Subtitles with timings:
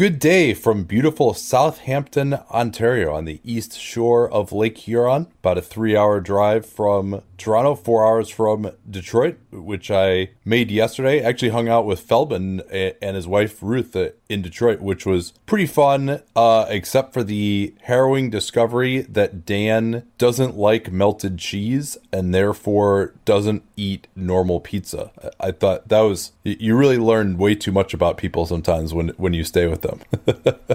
[0.00, 5.26] Good day from beautiful Southampton, Ontario, on the east shore of Lake Huron.
[5.40, 11.20] About a three hour drive from Toronto, four hours from Detroit, which I made yesterday.
[11.20, 15.66] Actually, hung out with Feldman and his wife Ruth uh, in Detroit, which was pretty
[15.66, 23.14] fun, uh, except for the harrowing discovery that Dan doesn't like melted cheese and therefore
[23.24, 25.10] doesn't eat normal pizza.
[25.40, 29.34] I thought that was you really learn way too much about people sometimes when when
[29.34, 30.00] you stay with them.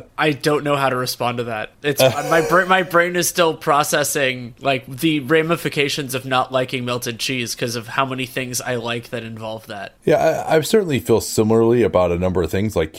[0.17, 1.71] I don't know how to respond to that.
[1.83, 2.67] It's my brain.
[2.67, 7.87] My brain is still processing like the ramifications of not liking melted cheese because of
[7.87, 9.93] how many things I like that involve that.
[10.03, 10.17] Yeah,
[10.47, 12.93] I, I, certainly feel similarly about a number of things like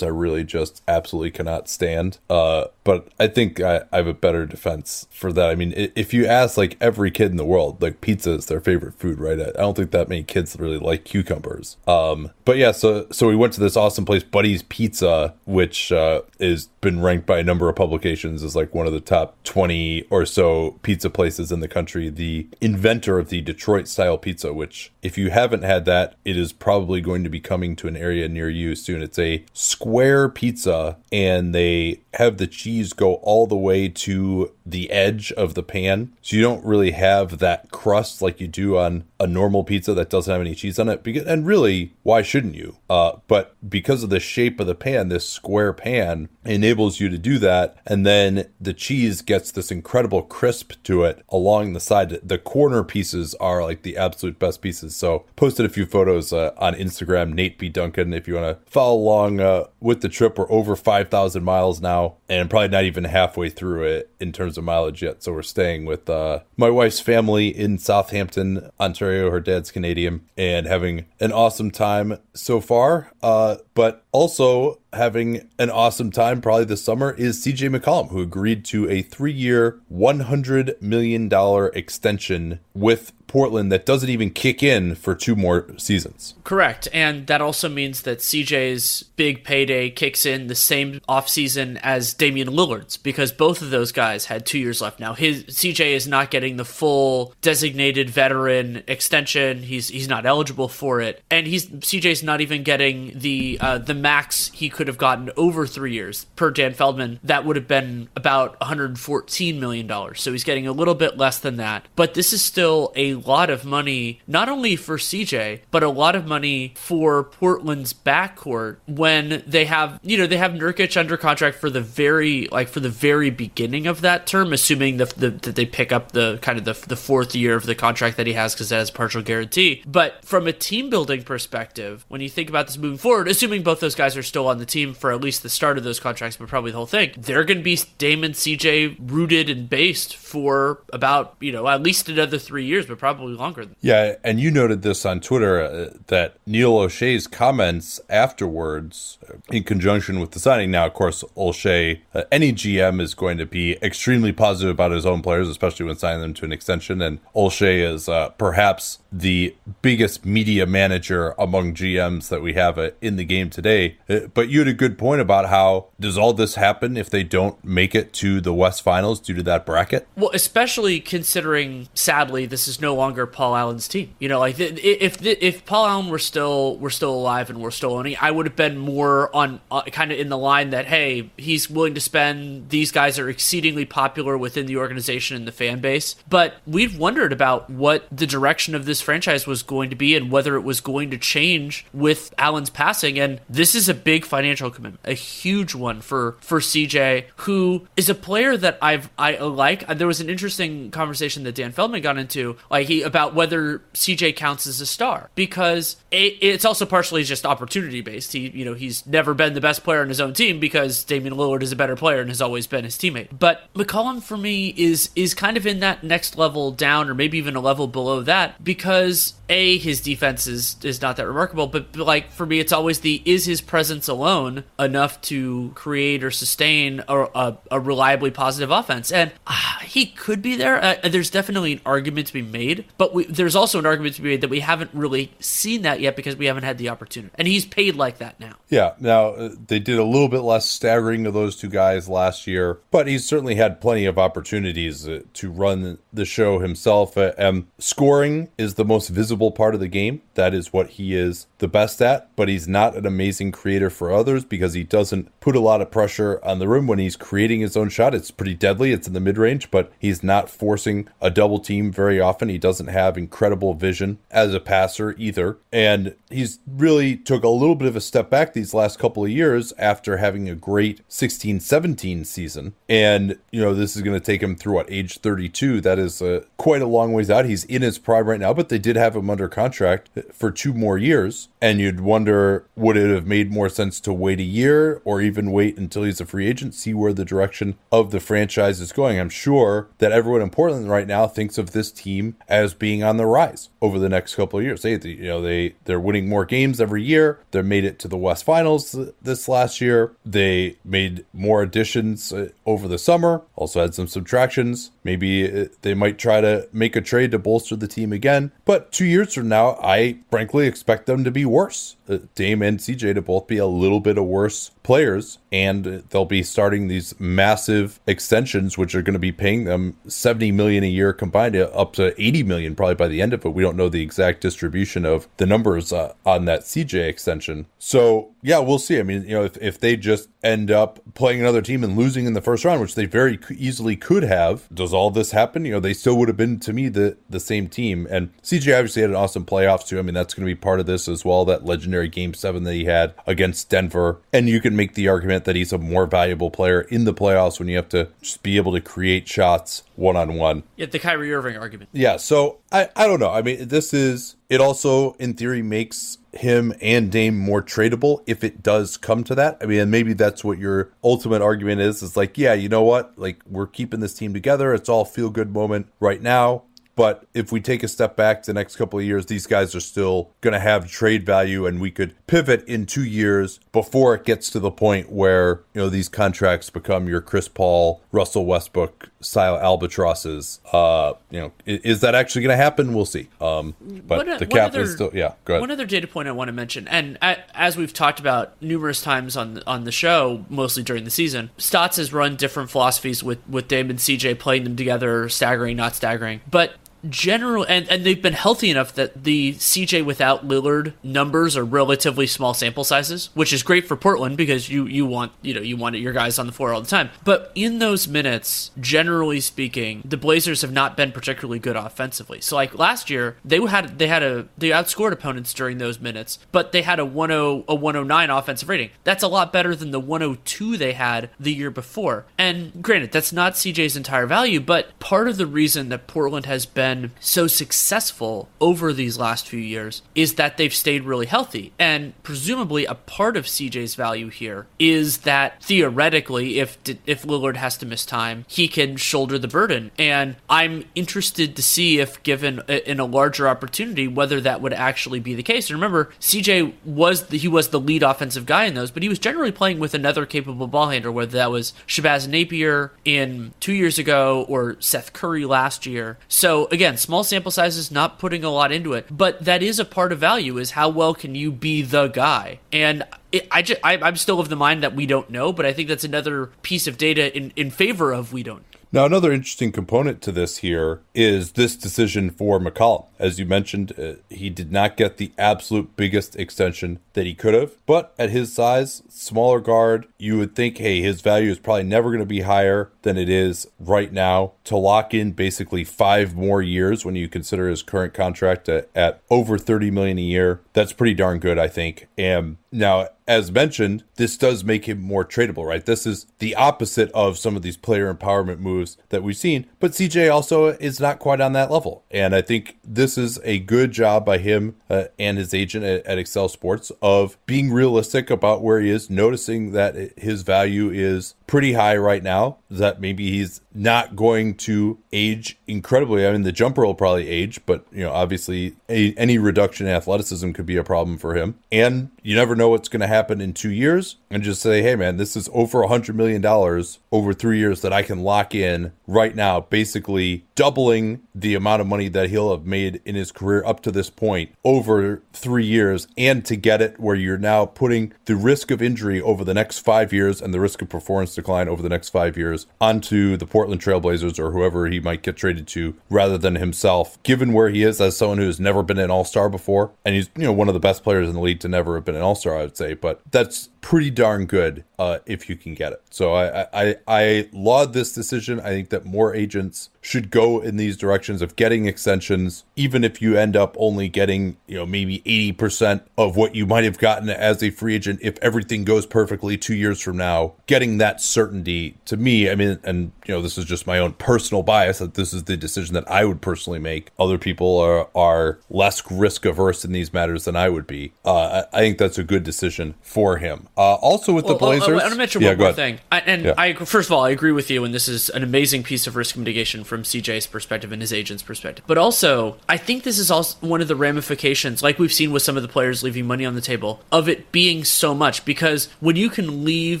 [0.00, 2.18] I really just absolutely cannot stand.
[2.30, 5.50] Uh, but I think I, I, have a better defense for that.
[5.50, 8.60] I mean, if you ask like every kid in the world, like pizza is their
[8.60, 9.40] favorite food, right?
[9.40, 11.76] I don't think that many kids really like cucumbers.
[11.86, 16.22] Um, but yeah, so so we went to this awesome place, Buddy's Pizza, which uh,
[16.38, 20.02] is been ranked by a number of publications as like one of the top 20
[20.10, 22.10] or so pizza places in the country.
[22.10, 26.52] The inventor of the Detroit style pizza, which if you haven't had that, it is
[26.52, 29.02] probably going to be coming to an area near you soon.
[29.02, 29.81] It's a square
[30.28, 35.62] pizza and they have the cheese go all the way to the edge of the
[35.62, 36.12] pan.
[36.22, 40.10] So you don't really have that crust like you do on a normal pizza that
[40.10, 41.02] doesn't have any cheese on it.
[41.02, 42.76] Because, And really, why shouldn't you?
[42.90, 47.18] Uh, but because of the shape of the pan, this square pan enables you to
[47.18, 47.76] do that.
[47.86, 52.20] And then the cheese gets this incredible crisp to it along the side.
[52.22, 54.96] The corner pieces are like the absolute best pieces.
[54.96, 57.68] So posted a few photos uh, on Instagram, Nate B.
[57.68, 60.38] Duncan, if you want to follow along uh, with the trip.
[60.38, 64.64] We're over 5,000 miles now and probably not even halfway through it in terms of
[64.64, 65.22] mileage yet.
[65.22, 69.30] So we're staying with uh, my wife's family in Southampton, Ontario.
[69.30, 73.12] Her dad's Canadian and having an awesome time so far.
[73.22, 78.64] Uh, but also having an awesome time probably this summer is CJ McCollum, who agreed
[78.66, 81.30] to a three year, $100 million
[81.74, 86.34] extension with Portland that doesn't even kick in for two more seasons.
[86.44, 86.86] Correct.
[86.92, 92.48] And that also means that CJ's big payday kicks in the same offseason as Damian
[92.48, 95.00] Lillard's because both of those guys had two years left.
[95.00, 99.62] Now his CJ is not getting the full designated veteran extension.
[99.62, 101.22] He's he's not eligible for it.
[101.30, 105.66] And he's CJ's not even getting the uh, the max he could have gotten over
[105.66, 107.18] three years per Dan Feldman.
[107.24, 110.20] That would have been about 114 million dollars.
[110.20, 111.88] So he's getting a little bit less than that.
[111.96, 116.14] But this is still a lot of money, not only for CJ, but a lot
[116.14, 121.56] of money for Portland's backcourt when they have, you know, they have Nurkic under contract
[121.56, 125.56] for the very, like, for the very beginning of that term, assuming the, the, that
[125.56, 128.32] they pick up the kind of the, the fourth year of the contract that he
[128.32, 129.82] has because that has partial guarantee.
[129.86, 133.80] But from a team building perspective, when you think about this moving forward, assuming both
[133.80, 136.36] those guys are still on the team for at least the start of those contracts,
[136.36, 140.82] but probably the whole thing, they're going to be Damon CJ rooted and based for
[140.92, 143.66] about, you know, at least another three years, but probably probably longer.
[143.80, 149.64] Yeah, and you noted this on Twitter uh, that Neil Olshey's comments afterwards, uh, in
[149.64, 150.70] conjunction with the signing.
[150.70, 155.06] Now, of course, Olshey, uh, any GM is going to be extremely positive about his
[155.06, 157.00] own players, especially when signing them to an extension.
[157.02, 162.90] And Olshey is uh, perhaps the biggest media manager among GMs that we have uh,
[163.00, 163.98] in the game today.
[164.08, 167.22] Uh, but you had a good point about how does all this happen if they
[167.22, 170.08] don't make it to the West Finals due to that bracket?
[170.16, 174.14] Well, especially considering, sadly, this is no longer Paul Allen's team.
[174.18, 177.94] You know, like if if Paul Allen were still were still alive and were still
[177.94, 181.30] owning, I would have been more on uh, kind of in the line that hey,
[181.36, 182.68] he's willing to spend.
[182.68, 186.14] These guys are exceedingly popular within the organization and the fan base.
[186.28, 190.30] But we've wondered about what the direction of this franchise was going to be and
[190.30, 193.18] whether it was going to change with Allen's passing.
[193.18, 198.08] And this is a big financial commitment, a huge one for for CJ, who is
[198.08, 199.86] a player that I've I like.
[199.88, 204.36] There was an interesting conversation that Dan Feldman got into, like he about whether CJ
[204.36, 208.32] counts as a star because it, it's also partially just opportunity based.
[208.32, 211.34] He you know he's never been the best player on his own team because Damian
[211.34, 213.28] Lillard is a better player and has always been his teammate.
[213.38, 217.38] But McCollum for me is is kind of in that next level down or maybe
[217.38, 221.92] even a level below that because a his defense is is not that remarkable, but,
[221.92, 226.30] but like for me it's always the is his presence alone enough to create or
[226.30, 230.82] sustain a, a, a reliably positive offense and uh, he could be there.
[230.82, 234.22] Uh, there's definitely an argument to be made, but we, there's also an argument to
[234.22, 237.34] be made that we haven't really seen that yet because we haven't had the opportunity.
[237.38, 238.54] And he's paid like that now.
[238.68, 238.94] Yeah.
[238.98, 242.78] Now uh, they did a little bit less staggering of those two guys last year,
[242.90, 247.16] but he's certainly had plenty of opportunities uh, to run the show himself.
[247.16, 250.22] Uh, um, scoring is the most visible part of the game.
[250.34, 254.12] That is what he is the best at, but he's not an amazing creator for
[254.12, 257.60] others because he doesn't put a lot of pressure on the rim when he's creating
[257.60, 258.14] his own shot.
[258.14, 258.92] It's pretty deadly.
[258.92, 262.48] It's in the mid range, but he's not forcing a double team very often.
[262.48, 265.58] He doesn't have incredible vision as a passer either.
[265.70, 269.30] And he's really took a little bit of a step back these last couple of
[269.30, 272.74] years after having a great 16 17 season.
[272.88, 275.82] And, you know, this is going to take him through what age 32.
[275.82, 277.44] That is uh, quite a long ways out.
[277.44, 280.72] He's in his prime right now, but they did have him under contract for two
[280.72, 281.48] more years.
[281.60, 285.50] And you'd wonder would it have made more sense to wait a year or even
[285.50, 289.18] wait until he's a free agent, see where the direction of the franchise is going?
[289.18, 293.16] I'm sure that everyone in Portland right now thinks of this team as being on
[293.16, 294.82] the rise over the next couple of years.
[294.82, 297.40] They, you know, they they're winning more games every year.
[297.50, 300.12] They made it to the West Finals this last year.
[300.24, 303.40] They made more additions uh, over the summer.
[303.56, 304.90] Also had some subtractions.
[305.02, 308.52] Maybe uh, they might try to make a trade to bolster the team again.
[308.66, 311.96] But two years from now, I frankly expect them to be worse.
[312.06, 316.24] Uh, Dame and CJ to both be a little bit of worse players, and they'll
[316.24, 320.88] be starting these massive extensions, which are going to be paying them 70 million a
[320.88, 323.50] year combined, uh, up to 80 million probably by the end of it.
[323.50, 327.66] We don't know the exact distribution of the numbers uh, on that CJ extension.
[327.78, 328.98] So yeah, we'll see.
[328.98, 332.26] I mean, you know, if, if they just end up playing another team and losing
[332.26, 335.64] in the first round, which they very easily could have, does all this happen?
[335.64, 338.06] You know, they still would have been to me the the same team.
[338.10, 340.00] And CJ obviously had an awesome playoffs too.
[340.00, 341.44] I mean, that's going to be part of this as well.
[341.44, 345.44] That legendary Game Seven that he had against Denver, and you can make the argument
[345.44, 348.56] that he's a more valuable player in the playoffs when you have to just be
[348.56, 350.64] able to create shots one on one.
[350.76, 351.90] Yeah, the Kyrie Irving argument.
[351.92, 353.30] Yeah, so I I don't know.
[353.30, 354.60] I mean, this is it.
[354.60, 359.58] Also, in theory, makes him and Dame more tradable if it does come to that.
[359.60, 362.02] I mean, maybe that's what your ultimate argument is.
[362.02, 363.18] Is like, yeah, you know what?
[363.18, 364.74] Like, we're keeping this team together.
[364.74, 366.64] It's all feel good moment right now.
[366.94, 369.80] But if we take a step back the next couple of years, these guys are
[369.80, 374.24] still going to have trade value, and we could pivot in two years before it
[374.24, 379.08] gets to the point where you know these contracts become your Chris Paul, Russell Westbrook
[379.22, 380.60] style albatrosses.
[380.72, 382.94] Uh, you know, is, is that actually going to happen?
[382.94, 383.28] We'll see.
[383.40, 385.34] Um, but the cap other, is still yeah.
[385.44, 385.60] Go ahead.
[385.60, 387.18] One other data point I want to mention, and
[387.54, 391.96] as we've talked about numerous times on on the show, mostly during the season, Stotts
[391.96, 396.40] has run different philosophies with with Dame and CJ playing them together, staggering, not staggering,
[396.50, 396.74] but
[397.08, 402.26] general and, and they've been healthy enough that the CJ without Lillard numbers are relatively
[402.26, 405.76] small sample sizes, which is great for Portland because you you want you know you
[405.76, 407.10] want your guys on the floor all the time.
[407.24, 412.40] But in those minutes, generally speaking, the Blazers have not been particularly good offensively.
[412.40, 416.38] So like last year, they had they had a they outscored opponents during those minutes,
[416.52, 417.30] but they had a 10
[417.68, 418.90] a 109 offensive rating.
[419.04, 422.26] That's a lot better than the 102 they had the year before.
[422.38, 426.66] And granted, that's not CJ's entire value, but part of the reason that Portland has
[426.66, 431.72] been been so successful over these last few years is that they've stayed really healthy.
[431.78, 437.76] And presumably a part of CJ's value here is that theoretically if if Lillard has
[437.78, 439.90] to miss time, he can shoulder the burden.
[439.98, 444.72] And I'm interested to see if given a, in a larger opportunity whether that would
[444.72, 445.70] actually be the case.
[445.70, 449.08] And remember, CJ was the, he was the lead offensive guy in those, but he
[449.08, 453.72] was generally playing with another capable ball handler whether that was Shabazz Napier in 2
[453.72, 456.18] years ago or Seth Curry last year.
[456.28, 459.78] So again, again, small sample sizes, not putting a lot into it, but that is
[459.78, 462.58] a part of value is how well can you be the guy?
[462.72, 465.64] And it, I just, I, I'm still of the mind that we don't know, but
[465.64, 468.64] I think that's another piece of data in, in favor of we don't.
[468.94, 473.06] Now, another interesting component to this here is this decision for McCollum.
[473.18, 477.54] As you mentioned, uh, he did not get the absolute biggest extension that he could
[477.54, 481.84] have, but at his size, smaller guard, you would think, hey, his value is probably
[481.84, 484.52] never going to be higher than it is right now.
[484.64, 489.20] To lock in basically five more years when you consider his current contract at, at
[489.30, 492.08] over 30 million a year, that's pretty darn good, I think.
[492.16, 495.84] And now, as mentioned, this does make him more tradable, right?
[495.84, 499.92] This is the opposite of some of these player empowerment moves that we've seen, but
[499.92, 502.04] CJ also is not quite on that level.
[502.10, 506.04] And I think this is a good job by him uh, and his agent at,
[506.06, 511.34] at Excel Sports of being realistic about where he is, noticing that his value is
[511.52, 512.56] pretty high right now.
[512.70, 516.26] That maybe he's not going to age incredibly.
[516.26, 519.92] I mean, the jumper will probably age, but you know, obviously, a, any reduction in
[519.92, 521.58] athleticism could be a problem for him.
[521.70, 524.16] And you never know what's going to happen in two years.
[524.30, 527.82] And just say, hey, man, this is over a hundred million dollars over three years
[527.82, 532.50] that I can lock in right now, basically doubling the amount of money that he'll
[532.50, 536.80] have made in his career up to this point over three years, and to get
[536.80, 540.54] it where you're now putting the risk of injury over the next five years and
[540.54, 544.52] the risk of performance decline over the next five years onto the Portland Trailblazers or
[544.52, 548.38] whoever he might get traded to rather than himself, given where he is as someone
[548.38, 549.92] who has never been an all star before.
[550.04, 552.04] And he's, you know, one of the best players in the league to never have
[552.04, 552.94] been an all star, I would say.
[552.94, 556.00] But that's pretty darn good uh, if you can get it.
[556.08, 558.60] So I, I I laud this decision.
[558.60, 563.20] I think that more agents should go in these directions of getting extensions, even if
[563.20, 566.98] you end up only getting you know maybe eighty percent of what you might have
[566.98, 570.54] gotten as a free agent if everything goes perfectly two years from now.
[570.66, 574.12] Getting that certainty to me, I mean, and you know this is just my own
[574.14, 577.10] personal bias that this is the decision that I would personally make.
[577.18, 581.12] Other people are are less risk averse in these matters than I would be.
[581.24, 583.68] Uh, I, I think that's a good decision for him.
[583.76, 585.72] Uh, also with Well, the oh, oh, Blazers, I want to mention Yeah, one more
[585.72, 585.98] thing.
[586.10, 586.54] I, and Yeah.
[586.58, 589.16] I, first of all, I agree with you, and this is an amazing piece of
[589.16, 591.84] risk mitigation from CJ's perspective and his agent's perspective.
[591.86, 595.42] But also, I think this is also one of the ramifications, like we've seen with
[595.42, 598.44] some of the players leaving money on the table, of it being so much.
[598.44, 600.00] Because when you can leave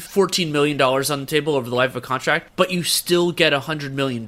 [0.00, 3.54] $14 million on the table over the life of a contract, but you still get
[3.54, 4.26] $100 million,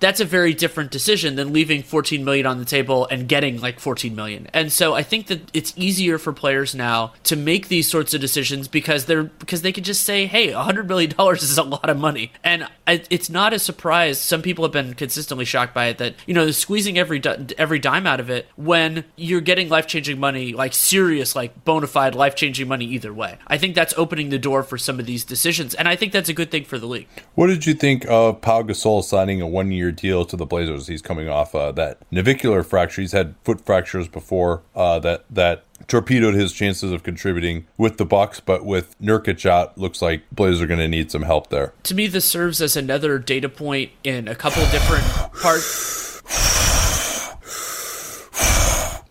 [0.00, 3.78] that's a very different decision than leaving 14 million on the table and getting like
[3.78, 4.48] 14 million.
[4.54, 8.22] And so I think that it's easier for players now to make these sorts of
[8.22, 11.98] decisions because they're because they could just say, "Hey, $100 million is a lot of
[11.98, 14.20] money." And it's not a surprise.
[14.20, 17.22] Some people have been consistently shocked by it that, you know, squeezing every
[17.58, 22.14] every dime out of it when you're getting life-changing money, like serious like bona fide
[22.14, 23.38] life-changing money either way.
[23.46, 26.28] I think that's opening the door for some of these decisions, and I think that's
[26.28, 27.08] a good thing for the league.
[27.34, 30.86] What did you think of Pau Gasol signing a one-year deal to the Blazers?
[30.86, 33.00] He's coming off uh, that navicular fracture.
[33.00, 38.04] He's had foot fractures before uh, that that torpedoed his chances of contributing with the
[38.04, 38.40] Bucks.
[38.40, 41.72] But with Nurkic out, looks like Blazers are going to need some help there.
[41.84, 45.90] To me, this serves as another data point in a couple different parts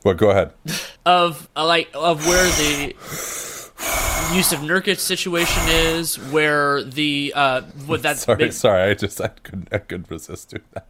[0.03, 0.53] But go ahead.
[1.05, 2.95] of like of where the
[4.33, 8.91] use of Nurkic situation is, where the uh, what that Sorry, sorry.
[8.91, 10.85] I just I couldn't I couldn't resist doing that.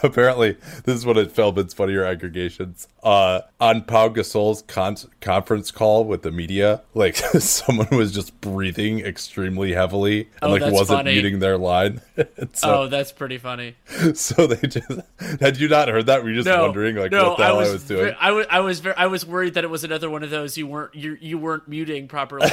[0.02, 2.88] Apparently, this is one of Feldman's funnier aggregations.
[3.02, 9.00] Uh, on Pau Gasol's con- conference call with the media, like someone was just breathing
[9.00, 11.12] extremely heavily and Oh, like wasn't funny.
[11.12, 12.00] muting their line.
[12.52, 13.76] So, oh, that's pretty funny.
[14.14, 14.88] so they just
[15.40, 16.22] had you not heard that?
[16.22, 18.14] Were you just No, wondering like no, what the hell I was, was, doing?
[18.18, 20.56] I was, I was, very, I was worried that it was another one of those
[20.58, 22.48] you weren't, you, you weren't muting properly.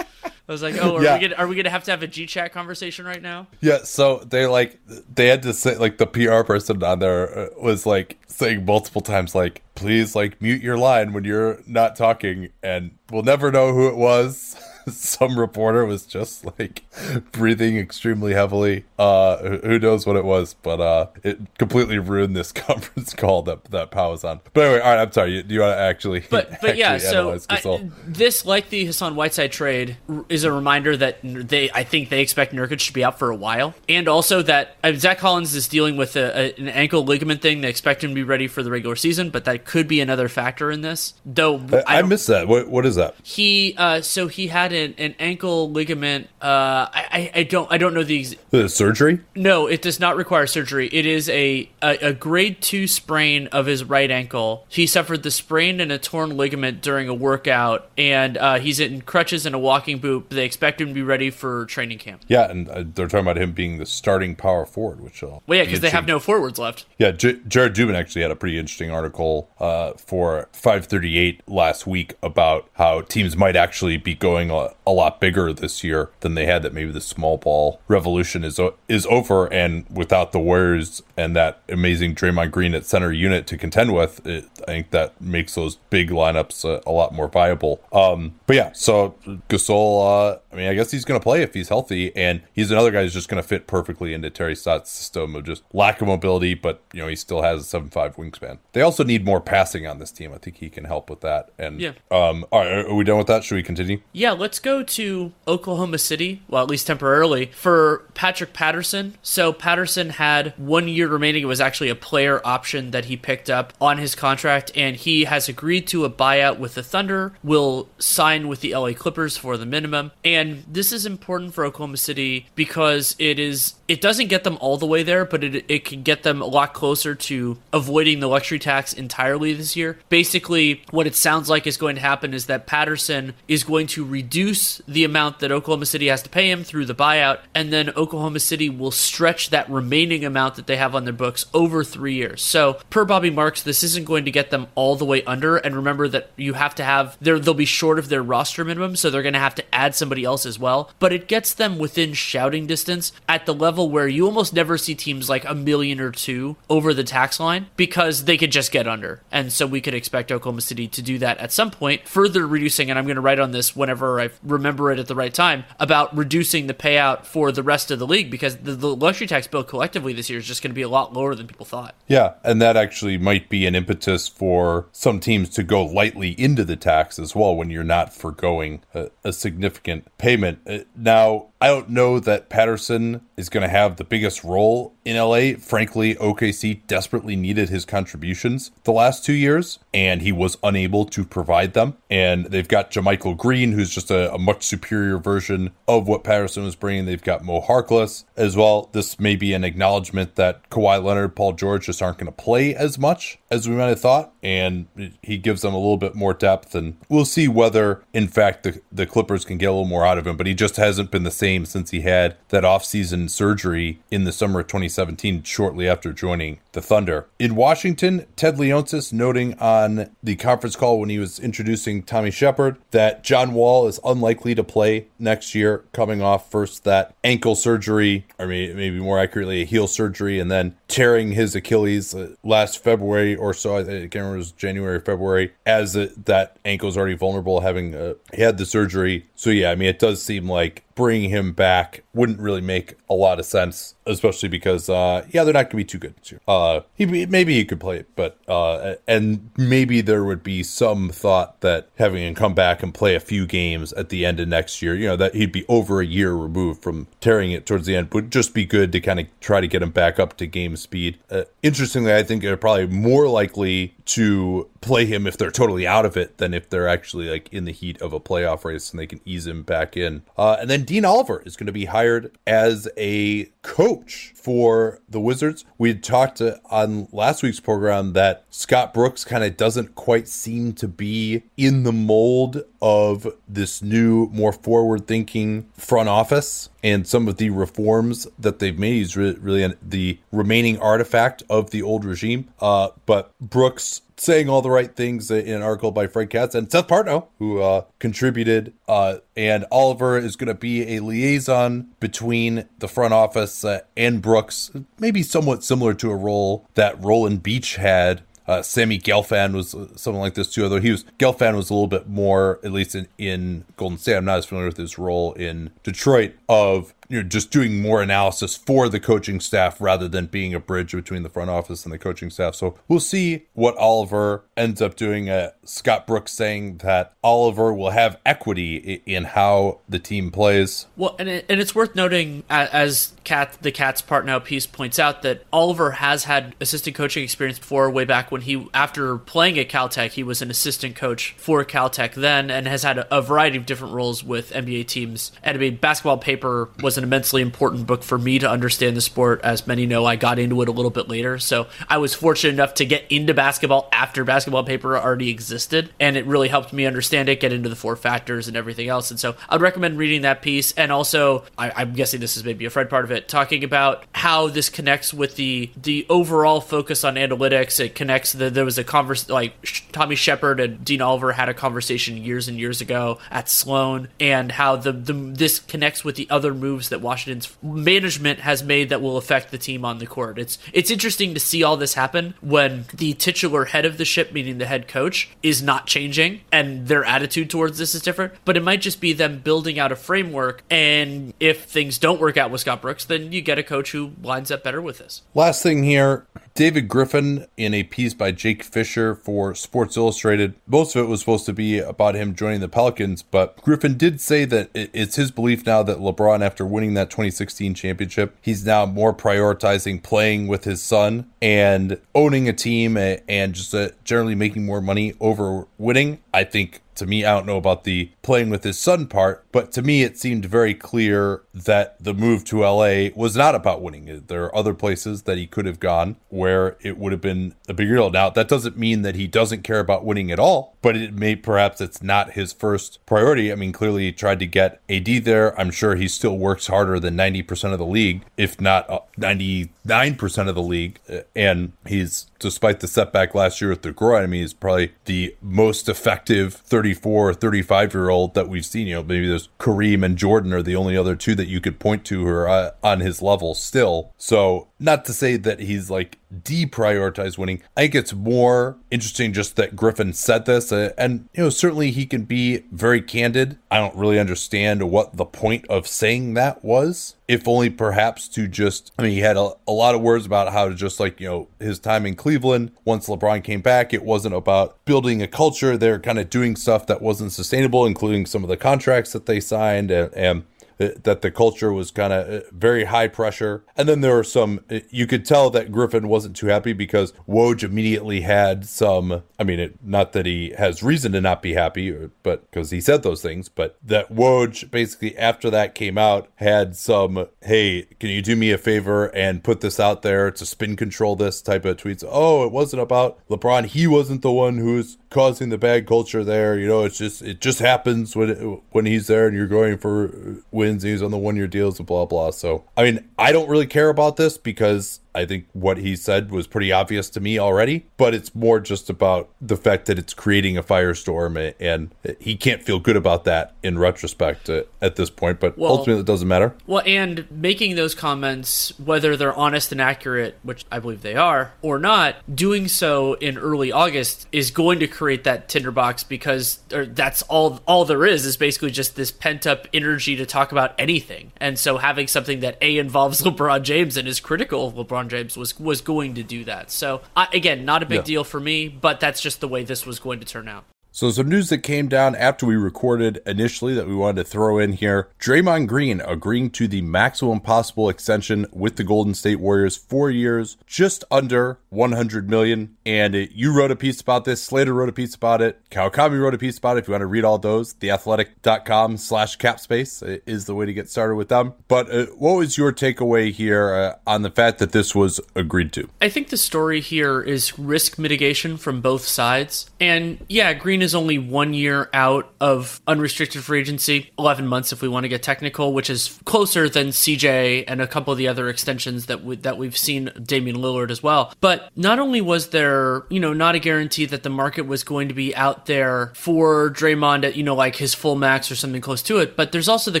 [0.48, 1.18] I was like, oh, are Yeah.
[1.18, 3.48] we gonna, are we gonna have to have a G chat conversation right now?
[3.60, 4.78] Yeah, so they like
[5.12, 9.00] they had to say like the PR person on there uh, was like saying multiple
[9.00, 13.72] times like please like mute your line when you're not talking and we'll never know
[13.72, 14.56] who it was.
[14.92, 16.84] Some reporter was just like
[17.32, 18.84] breathing extremely heavily.
[18.98, 23.64] Uh who- knows what it was, but uh it completely ruined this conference call that
[23.66, 24.40] that Pau was on.
[24.54, 25.36] But anyway, all right, I'm sorry.
[25.36, 29.16] You, do you want to actually But but yeah, so I, this like the Hassan
[29.16, 29.96] Whiteside trade
[30.28, 33.36] is a reminder that they I think they expect Nurkic to be out for a
[33.36, 37.42] while, and also that uh, Zach Collins is dealing with a, a, an ankle ligament
[37.42, 37.60] thing.
[37.60, 40.28] They expect him to be ready for the regular season, but that could be another
[40.28, 41.14] factor in this.
[41.24, 42.48] Though I, I don't- missed that.
[42.48, 43.14] What what is that?
[43.22, 46.28] he uh, so he had an, an ankle ligament.
[46.40, 49.20] Uh, I, I don't I don't know the ex- The surgery?
[49.34, 50.88] no, it does not require surgery.
[50.92, 54.64] It is a, a, a grade two sprain of his right ankle.
[54.68, 59.00] He suffered the sprain and a torn ligament during a workout, and uh, he's in
[59.02, 60.30] crutches and a walking boot.
[60.30, 62.22] They expect him to be ready for training camp.
[62.28, 65.58] Yeah, and uh, they're talking about him being the starting power forward, which will Well,
[65.58, 66.84] yeah, because they have no forwards left.
[66.98, 72.14] Yeah, J- Jared Dubin actually had a pretty interesting article uh, for 538 last week
[72.22, 76.46] about how teams might actually be going a, a lot bigger this year than they
[76.46, 76.62] had.
[76.62, 81.62] That maybe the small ball revolution is is over, and without the Warriors and that
[81.68, 85.76] amazing Draymond Green at center unit to contend with, it, I think that makes those
[85.90, 87.80] big lineups uh, a lot more viable.
[87.92, 89.14] Um, but yeah, so
[89.48, 92.70] Gasol, uh, I mean, I guess he's going to play if he's healthy, and he's
[92.70, 96.00] another guy who's just going to fit perfectly into Terry Stotts' system of just lack
[96.00, 98.56] of mobility, but you know he still has a seven five wingspan.
[98.72, 100.32] They also need more passing on this team.
[100.32, 101.50] I think he can help with that.
[101.58, 101.90] And Yeah.
[102.10, 103.44] um, all right, are we done with that?
[103.44, 104.00] Should we continue?
[104.14, 109.18] Yeah, let's go to Oklahoma City, well, at least temporarily, for Patrick Patterson.
[109.20, 111.42] So Patterson had one year remaining.
[111.42, 115.24] It was actually a player option that he picked up on his contract, and he
[115.24, 119.58] has agreed to a buyout with the Thunder, will sign with the LA Clippers for
[119.58, 120.12] the minimum.
[120.24, 124.58] And And this is important for Oklahoma City because it is it doesn't get them
[124.60, 128.20] all the way there, but it, it can get them a lot closer to avoiding
[128.20, 129.98] the luxury tax entirely this year.
[130.08, 134.04] Basically, what it sounds like is going to happen is that Patterson is going to
[134.04, 137.90] reduce the amount that Oklahoma City has to pay him through the buyout, and then
[137.90, 142.14] Oklahoma City will stretch that remaining amount that they have on their books over three
[142.14, 142.42] years.
[142.42, 145.56] So, per Bobby Marks, this isn't going to get them all the way under.
[145.56, 148.96] And remember that you have to have they they'll be short of their roster minimum,
[148.96, 150.90] so they're going to have to add somebody else as well.
[150.98, 154.78] But it gets them within shouting distance at the level level where you almost never
[154.78, 158.72] see teams like a million or two over the tax line because they could just
[158.72, 159.20] get under.
[159.30, 162.88] And so we could expect Oklahoma City to do that at some point, further reducing,
[162.88, 165.64] and I'm going to write on this whenever I remember it at the right time,
[165.78, 169.46] about reducing the payout for the rest of the league because the, the luxury tax
[169.46, 171.94] bill collectively this year is just going to be a lot lower than people thought.
[172.06, 176.64] Yeah, and that actually might be an impetus for some teams to go lightly into
[176.64, 180.58] the tax as well when you're not foregoing a, a significant payment.
[180.66, 185.16] Uh, now, I don't know that Patterson is going to have the biggest role in
[185.16, 185.58] LA.
[185.58, 191.24] Frankly, OKC desperately needed his contributions the last two years, and he was unable to
[191.24, 191.96] provide them.
[192.10, 196.64] And they've got JaMychal Green, who's just a, a much superior version of what Patterson
[196.64, 197.06] was bringing.
[197.06, 198.90] They've got Mo Harkless as well.
[198.92, 202.74] This may be an acknowledgement that Kawhi Leonard, Paul George just aren't going to play
[202.74, 204.86] as much as we might have thought, and
[205.22, 206.74] he gives them a little bit more depth.
[206.74, 210.18] And we'll see whether, in fact, the, the Clippers can get a little more out
[210.18, 210.36] of him.
[210.36, 214.24] But he just hasn't been the same same since he had that offseason surgery in
[214.24, 217.26] the summer of 2017, shortly after joining the Thunder.
[217.38, 222.76] In Washington, Ted Leonsis noting on the conference call when he was introducing Tommy Sheppard
[222.90, 228.26] that John Wall is unlikely to play next year, coming off first that ankle surgery,
[228.38, 233.34] or maybe more accurately, a heel surgery, and then tearing his Achilles uh, last February
[233.34, 233.78] or so.
[233.78, 238.14] I can't remember it was January, February, as that ankle is already vulnerable, having uh,
[238.34, 239.26] had the surgery.
[239.34, 243.14] So yeah, I mean, it does seem like bringing him back wouldn't really make a
[243.14, 246.32] lot of sense, especially because uh, yeah, they're not going to be too good this
[246.32, 246.40] year.
[246.48, 251.10] Uh, he maybe he could play it, but uh, and maybe there would be some
[251.10, 254.48] thought that having him come back and play a few games at the end of
[254.48, 257.86] next year, you know, that he'd be over a year removed from tearing it towards
[257.86, 260.36] the end, would just be good to kind of try to get him back up
[260.38, 261.18] to game speed.
[261.30, 266.06] Uh, interestingly, I think they're probably more likely to play him if they're totally out
[266.06, 269.00] of it than if they're actually like in the heat of a playoff race and
[269.00, 270.22] they can ease him back in.
[270.38, 275.20] Uh, and then Dean Oliver is going to be hired as a coach for the
[275.20, 275.64] Wizards.
[275.76, 280.72] We talked to, on last week's program that Scott Brooks kind of doesn't quite seem
[280.74, 287.26] to be in the mold of this new, more forward thinking front office and some
[287.26, 288.92] of the reforms that they've made.
[288.92, 292.48] He's really, really the remaining artifact of the old regime.
[292.60, 296.70] Uh, but Brooks saying all the right things in an article by Fred Katz and
[296.70, 298.72] Seth Partnow, who uh, contributed.
[298.86, 304.22] Uh, and Oliver is going to be a liaison between the front office uh, and
[304.22, 304.70] Brooks,
[305.00, 310.20] maybe somewhat similar to a role that Roland Beech had uh, Sammy Gelfand was something
[310.20, 313.08] like this too, although he was Gelfand was a little bit more, at least in,
[313.18, 314.16] in Golden State.
[314.16, 318.02] I'm not as familiar with his role in Detroit of you know just doing more
[318.02, 321.92] analysis for the coaching staff rather than being a bridge between the front office and
[321.92, 322.54] the coaching staff.
[322.54, 325.28] So we'll see what Oliver ends up doing.
[325.28, 330.86] Uh, Scott Brooks saying that Oliver will have equity in how the team plays.
[330.96, 335.22] Well, and it, and it's worth noting as Cat the Katz Partnow piece points out
[335.22, 339.68] that Oliver has had assistant coaching experience before, way back when he after playing at
[339.68, 343.56] Caltech, he was an assistant coach for Caltech then, and has had a, a variety
[343.56, 345.32] of different roles with NBA teams.
[345.42, 349.00] And I mean, basketball paper was an immensely important book for me to understand the
[349.00, 349.40] sport.
[349.42, 351.38] As many know, I got into it a little bit later.
[351.38, 355.90] So I was fortunate enough to get into basketball after basketball paper already existed.
[356.00, 359.10] And it really helped me understand it, get into the four factors and everything else.
[359.10, 360.72] And so I'd recommend reading that piece.
[360.72, 364.04] And also, I, am guessing this is maybe a Fred part of it, talking about
[364.14, 367.80] how this connects with the the overall focus on analytics.
[367.80, 369.54] It connects the, there was a converse like
[369.92, 374.52] Tommy Sheppard and Dean Oliver had a conversation years and years ago at Sloan and
[374.52, 378.88] how the, the this connects with the other moves moves that Washington's management has made
[378.88, 380.38] that will affect the team on the court.
[380.38, 384.32] It's it's interesting to see all this happen when the titular head of the ship,
[384.32, 388.32] meaning the head coach, is not changing and their attitude towards this is different.
[388.44, 390.62] But it might just be them building out a framework.
[390.70, 394.12] And if things don't work out with Scott Brooks, then you get a coach who
[394.22, 395.22] lines up better with this.
[395.34, 400.54] Last thing here David Griffin in a piece by Jake Fisher for Sports Illustrated.
[400.66, 404.22] Most of it was supposed to be about him joining the Pelicans, but Griffin did
[404.22, 408.86] say that it's his belief now that LeBron, after winning that 2016 championship, he's now
[408.86, 414.64] more prioritizing playing with his son and owning a team and just uh, generally making
[414.64, 416.22] more money over winning.
[416.32, 419.72] I think to me, I don't know about the playing with his son part, but
[419.72, 424.24] to me, it seemed very clear that the move to LA was not about winning.
[424.26, 427.74] There are other places that he could have gone where it would have been a
[427.74, 428.10] bigger deal.
[428.10, 431.36] Now, that doesn't mean that he doesn't care about winning at all, but it may
[431.36, 433.50] perhaps it's not his first priority.
[433.50, 435.58] I mean, clearly he tried to get AD there.
[435.58, 440.54] I'm sure he still works harder than 90% of the league, if not 99% of
[440.54, 441.00] the league.
[441.34, 445.34] And he's, despite the setback last year with the groin, I mean, he's probably the
[445.40, 448.86] most effective 34 or 35 year old that we've seen.
[448.86, 451.78] You know, maybe there's Kareem and Jordan are the only other two that you could
[451.78, 454.12] point to who are uh, on his level still.
[454.18, 457.62] So, not to say that he's like deprioritize winning.
[457.76, 461.90] I think it's more interesting just that Griffin said this, uh, and you know certainly
[461.90, 463.58] he can be very candid.
[463.70, 468.46] I don't really understand what the point of saying that was, if only perhaps to
[468.48, 468.92] just.
[468.98, 471.28] I mean, he had a, a lot of words about how to just like you
[471.28, 472.72] know his time in Cleveland.
[472.84, 475.76] Once LeBron came back, it wasn't about building a culture.
[475.76, 479.40] They're kind of doing stuff that wasn't sustainable, including some of the contracts that they
[479.40, 480.44] signed and, and
[480.78, 483.64] that the culture was kind of uh, very high pressure.
[483.76, 487.12] And then there were some, uh, you could tell that Griffin wasn't too happy because
[487.28, 491.54] Woj immediately had some, I mean, it, not that he has reason to not be
[491.54, 496.28] happy, but because he said those things, but that Woj basically after that came out
[496.36, 500.46] had some, hey, can you do me a favor and put this out there to
[500.46, 502.04] spin control this type of tweets?
[502.06, 503.66] Oh, it wasn't about LeBron.
[503.66, 506.58] He wasn't the one who's causing the bad culture there.
[506.58, 510.36] You know, it's just, it just happens when, when he's there and you're going for
[510.66, 510.82] wins.
[510.82, 512.30] He's on the one year deals and blah, blah.
[512.30, 516.30] So, I mean, I don't really care about this because I think what he said
[516.30, 520.14] was pretty obvious to me already, but it's more just about the fact that it's
[520.14, 525.10] creating a firestorm and he can't feel good about that in retrospect uh, at this
[525.10, 526.54] point, but well, ultimately it doesn't matter.
[526.66, 531.52] Well, and making those comments, whether they're honest and accurate, which I believe they are,
[531.62, 537.22] or not, doing so in early August is going to create that tinderbox because that's
[537.22, 541.32] all all there is is basically just this pent up energy to talk about anything.
[541.38, 545.10] And so having something that A involves LeBron James and is critical of LeBron LeBron
[545.10, 546.70] James was was going to do that.
[546.70, 548.02] So I, again, not a big yeah.
[548.02, 550.64] deal for me, but that's just the way this was going to turn out.
[550.96, 554.58] So some news that came down after we recorded initially that we wanted to throw
[554.58, 555.10] in here.
[555.20, 560.56] Draymond Green agreeing to the maximum possible extension with the Golden State Warriors, four years,
[560.66, 562.78] just under 100 million.
[562.86, 564.42] And it, you wrote a piece about this.
[564.42, 565.60] Slater wrote a piece about it.
[565.70, 566.80] Kawakami wrote a piece about it.
[566.80, 570.88] If you want to read all those, theathletic.com slash capspace is the way to get
[570.88, 571.52] started with them.
[571.68, 575.74] But uh, what was your takeaway here uh, on the fact that this was agreed
[575.74, 575.90] to?
[576.00, 579.70] I think the story here is risk mitigation from both sides.
[579.78, 584.82] And yeah, Green is only one year out of unrestricted free agency, 11 months if
[584.82, 588.28] we want to get technical, which is closer than CJ and a couple of the
[588.28, 591.32] other extensions that we, that we've seen Damian Lillard as well.
[591.40, 595.08] But not only was there, you know, not a guarantee that the market was going
[595.08, 598.80] to be out there for Draymond at, you know, like his full max or something
[598.80, 600.00] close to it, but there's also the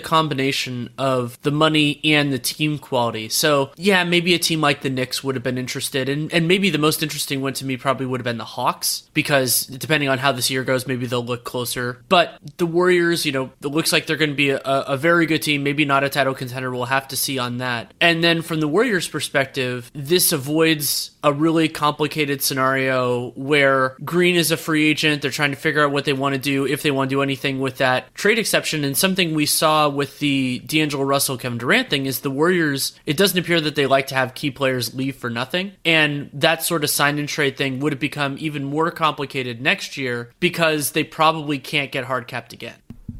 [0.00, 3.28] combination of the money and the team quality.
[3.28, 6.70] So, yeah, maybe a team like the Knicks would have been interested and and maybe
[6.70, 10.18] the most interesting one to me probably would have been the Hawks because depending on
[10.18, 12.02] how this year goes maybe they'll look closer.
[12.08, 15.26] But the Warriors, you know, it looks like they're going to be a, a very
[15.26, 15.62] good team.
[15.62, 16.72] Maybe not a title contender.
[16.72, 17.94] We'll have to see on that.
[18.00, 24.50] And then from the Warriors' perspective, this avoids a really complicated scenario where Green is
[24.50, 25.22] a free agent.
[25.22, 27.22] They're trying to figure out what they want to do, if they want to do
[27.22, 28.84] anything with that trade exception.
[28.84, 33.16] And something we saw with the D'Angelo Russell Kevin Durant thing is the Warriors, it
[33.16, 35.72] doesn't appear that they like to have key players leave for nothing.
[35.84, 39.96] And that sort of sign and trade thing would have become even more complicated next
[39.96, 42.76] year because because they probably can't get hard capped again.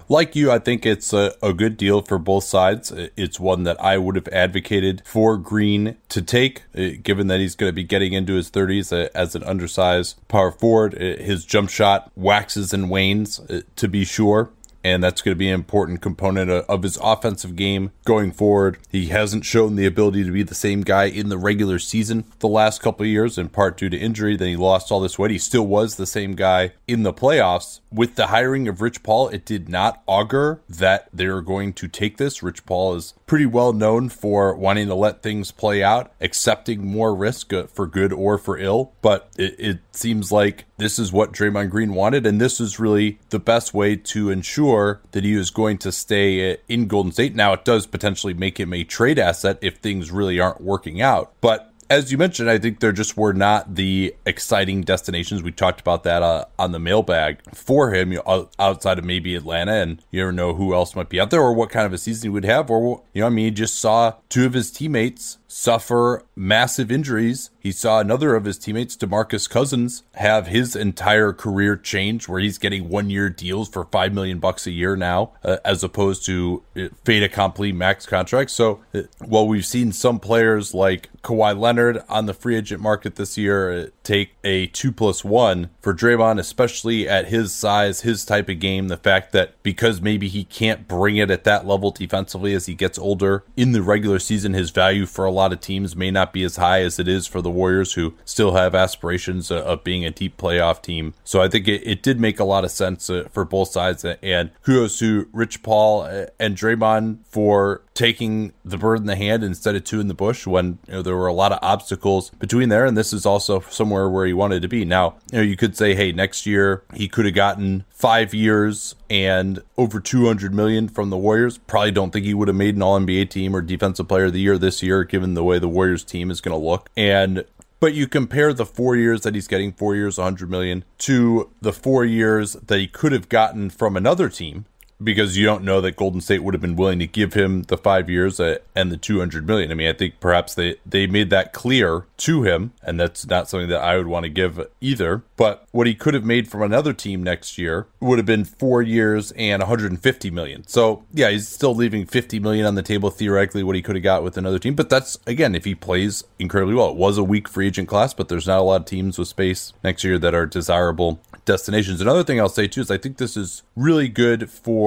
[0.08, 2.92] Like you, I think it's a, a, good deal for both sides.
[3.16, 7.56] It's one that I would have advocated for Green to take, uh, given that he's
[7.56, 10.94] going to be getting into his 30s uh, as an undersized power forward.
[10.94, 13.40] Uh, his jump shot waxes and wanes,
[13.74, 14.50] to be sure
[14.86, 18.78] and that's going to be an important component of his offensive game going forward.
[18.88, 22.46] He hasn't shown the ability to be the same guy in the regular season the
[22.46, 24.36] last couple of years, in part due to injury.
[24.36, 25.32] Then he lost all this weight.
[25.32, 27.80] He still was the same guy in the playoffs.
[27.90, 31.88] With the hiring of Rich Paul, it did not augur that they are going to
[31.88, 32.42] take this.
[32.42, 37.14] Rich Paul is pretty well known for wanting to let things play out, accepting more
[37.14, 38.92] risk uh, for good or for ill.
[39.02, 43.18] But it, it seems like this is what Draymond Green wanted, and this is really
[43.30, 47.34] the best way to ensure that he is going to stay uh, in Golden State.
[47.34, 51.32] Now, it does potentially make him a trade asset if things really aren't working out.
[51.40, 55.42] But as you mentioned, I think there just were not the exciting destinations.
[55.42, 59.34] We talked about that uh, on the mailbag for him you know, outside of maybe
[59.34, 61.92] Atlanta, and you never know who else might be out there or what kind of
[61.92, 62.70] a season he would have.
[62.70, 67.50] Or, you know, I mean, he just saw two of his teammates suffer massive injuries.
[67.60, 72.58] He saw another of his teammates, DeMarcus Cousins, have his entire career change where he's
[72.58, 76.62] getting one year deals for 5 million bucks a year now, uh, as opposed to
[76.76, 78.52] uh, fait accompli max contracts.
[78.52, 83.16] So uh, while we've seen some players like Kawhi Leonard on the free agent market
[83.16, 88.24] this year uh, take a two plus one for Draymond, especially at his size, his
[88.24, 91.90] type of game, the fact that because maybe he can't bring it at that level
[91.90, 95.60] defensively as he gets older in the regular season, his value for a lot of
[95.60, 98.74] teams may not be as high as it is for the Warriors, who still have
[98.74, 101.14] aspirations of being a deep playoff team.
[101.24, 104.04] So I think it, it did make a lot of sense uh, for both sides.
[104.04, 109.42] And kudos to Rich Paul uh, and Draymond for taking the bird in the hand
[109.42, 112.30] instead of two in the bush when you know, there were a lot of obstacles
[112.30, 112.84] between there.
[112.84, 114.84] And this is also somewhere where he wanted to be.
[114.84, 118.94] Now, you know, you could say, hey, next year he could have gotten five years
[119.08, 121.58] and over 200 million from the Warriors.
[121.58, 124.32] Probably don't think he would have made an All NBA team or Defensive Player of
[124.34, 126.90] the Year this year, given the way the Warriors team is going to look.
[126.96, 127.44] And
[127.78, 131.74] but you compare the four years that he's getting, four years, 100 million, to the
[131.74, 134.64] four years that he could have gotten from another team
[135.02, 137.76] because you don't know that Golden State would have been willing to give him the
[137.76, 139.70] five years uh, and the 200 million.
[139.70, 143.48] I mean, I think perhaps they, they made that clear to him, and that's not
[143.48, 145.22] something that I would want to give either.
[145.36, 148.82] But what he could have made from another team next year would have been four
[148.82, 150.66] years and 150 million.
[150.66, 154.02] So, yeah, he's still leaving 50 million on the table theoretically, what he could have
[154.02, 154.74] got with another team.
[154.74, 156.90] But that's, again, if he plays incredibly well.
[156.90, 159.28] It was a weak free agent class, but there's not a lot of teams with
[159.28, 162.00] space next year that are desirable destinations.
[162.00, 164.85] Another thing I'll say too is I think this is really good for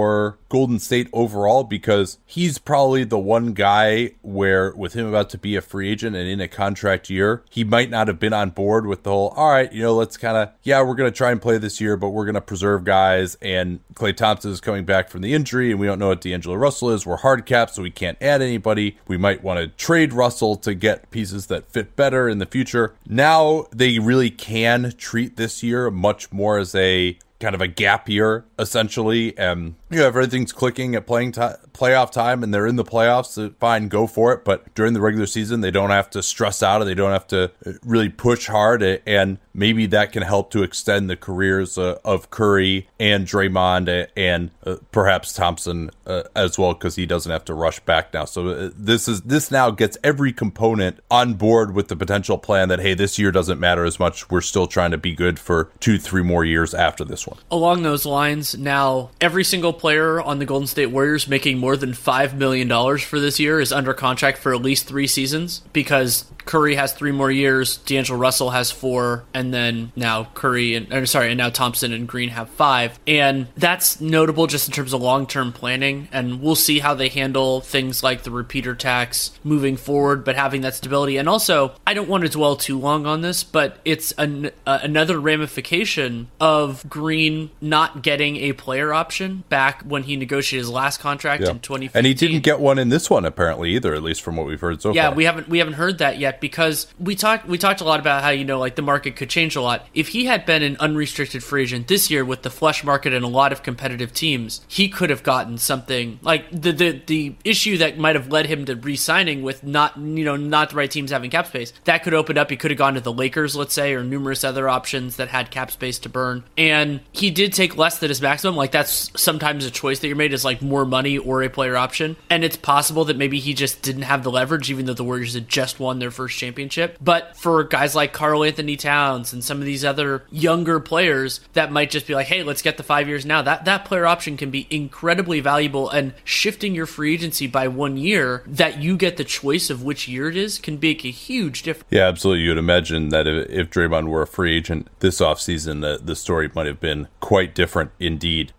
[0.50, 5.56] Golden State overall because he's probably the one guy where, with him about to be
[5.56, 8.86] a free agent and in a contract year, he might not have been on board
[8.86, 11.32] with the whole, all right, you know, let's kind of, yeah, we're going to try
[11.32, 13.38] and play this year, but we're going to preserve guys.
[13.42, 16.56] And Klay Thompson is coming back from the injury, and we don't know what D'Angelo
[16.56, 17.06] Russell is.
[17.06, 18.98] We're hard capped, so we can't add anybody.
[19.08, 22.96] We might want to trade Russell to get pieces that fit better in the future.
[23.08, 28.10] Now they really can treat this year much more as a kind of a gap
[28.10, 31.42] year essentially and you know, if everything's clicking at playing t-
[31.74, 34.46] playoff time and they're in the playoffs, fine, go for it.
[34.46, 37.28] But during the regular season, they don't have to stress out or they don't have
[37.28, 38.84] to uh, really push hard.
[38.84, 44.52] And maybe that can help to extend the careers uh, of Curry and Draymond and
[44.66, 48.26] uh, perhaps Thompson uh, as well, because he doesn't have to rush back now.
[48.26, 52.70] So uh, this is this now gets every component on board with the potential plan
[52.70, 54.30] that hey, this year doesn't matter as much.
[54.32, 57.38] We're still trying to be good for two, three more years after this one.
[57.52, 61.92] Along those lines, now every single player on the Golden State Warriors making more than
[61.92, 62.70] $5 million
[63.00, 67.12] for this year is under contract for at least three seasons because Curry has three
[67.12, 71.52] more years, D'Angelo Russell has four, and then now Curry and or sorry, and now
[71.52, 73.00] Thompson and Green have five.
[73.06, 76.08] And that's notable just in terms of long term planning.
[76.12, 80.62] And we'll see how they handle things like the repeater tax moving forward, but having
[80.62, 81.18] that stability.
[81.18, 84.80] And also, I don't want to dwell too long on this, but it's an, uh,
[84.82, 91.00] another ramification of Green not getting a player option back when he negotiated his last
[91.00, 91.52] contract yeah.
[91.52, 91.96] in 2015.
[91.96, 94.60] And he didn't get one in this one apparently either, at least from what we've
[94.60, 95.12] heard so yeah, far.
[95.12, 98.00] Yeah, we haven't we haven't heard that yet because we talked we talked a lot
[98.00, 99.88] about how you know like the market could change a lot.
[99.94, 103.24] If he had been an unrestricted free agent this year with the flush market and
[103.24, 107.78] a lot of competitive teams, he could have gotten something like the the the issue
[107.78, 111.12] that might have led him to re-signing with not you know not the right teams
[111.12, 111.74] having cap space.
[111.86, 112.50] That could open up.
[112.50, 115.52] He could have gone to the Lakers, let's say, or numerous other options that had
[115.52, 116.44] cap space to burn.
[116.58, 118.56] And he did take less than his maximum.
[118.56, 121.78] Like that's sometimes a choice that you're made is like more money or a player
[121.78, 122.16] option.
[122.30, 125.34] And it's possible that maybe he just didn't have the leverage, even though the Warriors
[125.34, 126.98] had just won their first championship.
[127.02, 131.90] But for guys like Karl-Anthony Towns and some of these other younger players that might
[131.92, 134.52] just be like, hey, let's get the five years now, that, that player option can
[134.52, 135.90] be incredibly valuable.
[135.90, 140.08] And shifting your free agency by one year, that you get the choice of which
[140.08, 141.88] year it is, can make a huge difference.
[141.90, 142.44] Yeah, absolutely.
[142.44, 146.16] You would imagine that if, if Draymond were a free agent this offseason, the, the
[146.16, 148.54] story might have been quite different indeed.